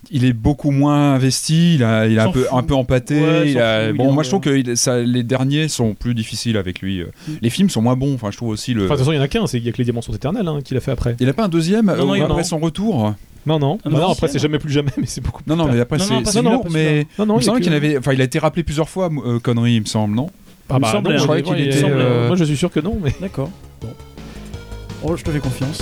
qu'il 0.07 0.25
est 0.25 0.33
beaucoup 0.33 0.71
moins 0.71 1.15
investi, 1.15 1.75
il 1.77 1.85
a, 1.85 2.07
il 2.07 2.19
a 2.19 2.25
un 2.25 2.33
peu, 2.33 2.47
un 2.53 2.63
peu 2.63 2.75
empâté. 2.75 3.21
Ouais, 3.21 3.49
il 3.49 3.55
s'en 3.55 3.61
a- 3.61 3.81
fout, 3.87 3.91
il 3.91 3.97
bon, 3.99 4.13
moi 4.13 4.23
je 4.23 4.29
trouve 4.29 4.41
que 4.41 4.75
ça- 4.75 5.01
les 5.01 5.23
derniers 5.23 5.69
sont 5.69 5.95
plus 5.95 6.06
difficiles 6.15 6.57
avec 6.57 6.81
lui. 6.81 7.01
euh. 7.01 7.07
Mm. 7.29 7.33
Les 7.43 7.51
films 7.51 7.71
sont 7.71 7.83
moins 7.83 7.97
bons. 7.97 8.15
Enfin, 8.15 8.31
je 8.31 8.37
trouve 8.37 8.51
aussi 8.51 8.75
le. 8.75 8.85
Enfin, 8.85 8.95
de 8.95 8.99
toute 8.99 8.99
façon, 9.01 9.13
il 9.13 9.17
y 9.17 9.19
en 9.19 9.23
a 9.23 9.29
qu'un, 9.29 9.47
c'est 9.47 9.59
qu'il 9.59 9.67
y 9.67 9.71
a 9.71 9.73
que 9.73 9.79
les 9.79 9.85
diamants 9.85 10.03
sont 10.03 10.13
éternels 10.13 10.47
hein, 10.49 10.61
qu'il 10.65 10.77
a 10.77 10.81
fait 10.81 10.91
après. 10.93 11.17
il 11.21 11.29
a 11.29 11.33
pas 11.33 11.45
un 11.45 11.49
deuxième 11.49 11.89
euh, 11.89 11.97
non, 11.97 12.15
il 12.15 12.23
a 12.23 12.25
après 12.27 12.45
son 12.45 12.59
retour 12.59 13.15
Non, 13.47 13.59
non, 13.59 13.79
Un 13.85 13.91
non, 13.91 14.11
après, 14.11 14.29
c'est 14.29 14.39
jamais 14.39 14.59
plus 14.59 14.73
jamais, 14.73 14.91
mais 14.97 15.07
c'est 15.07 15.21
beaucoup 15.21 15.43
plus 15.43 15.51
Non, 15.51 15.57
non, 15.57 15.73
mais 15.73 15.81
après 15.81 15.99
c'est 15.99 16.43
lourd, 16.43 16.67
mais 16.71 17.07
Non, 17.19 17.27
non, 17.27 17.39
il 17.41 17.51
me 17.51 17.59
il 17.59 17.63
qu'il 17.63 17.73
avait, 17.73 17.99
enfin, 17.99 18.13
il 18.13 18.21
a 18.21 18.25
été 18.25 18.39
rappelé 18.39 18.63
plusieurs 18.63 18.89
fois, 18.89 19.09
euh, 19.25 19.39
Connery, 19.39 19.75
il 19.77 19.81
me 19.81 19.87
semble, 19.87 20.15
non? 20.15 20.29
Ah 20.69 20.75
Il 20.75 20.77
me 20.79 20.81
bah 20.81 21.01
non, 21.13 21.19
je 21.19 21.23
croyais 21.23 21.43
il 21.43 21.45
qu'il 21.45 21.61
était, 21.61 21.79
était. 21.79 21.89
euh, 21.91 22.27
Moi, 22.27 22.37
je 22.37 22.43
suis 22.45 22.57
sûr 22.57 22.71
que 22.73 22.81
non, 22.81 22.99
mais. 23.01 23.15
D'accord. 23.21 23.51
Bon. 23.81 23.89
Oh, 25.05 25.17
je 25.17 25.23
te 25.23 25.31
fais 25.31 25.39
confiance. 25.39 25.81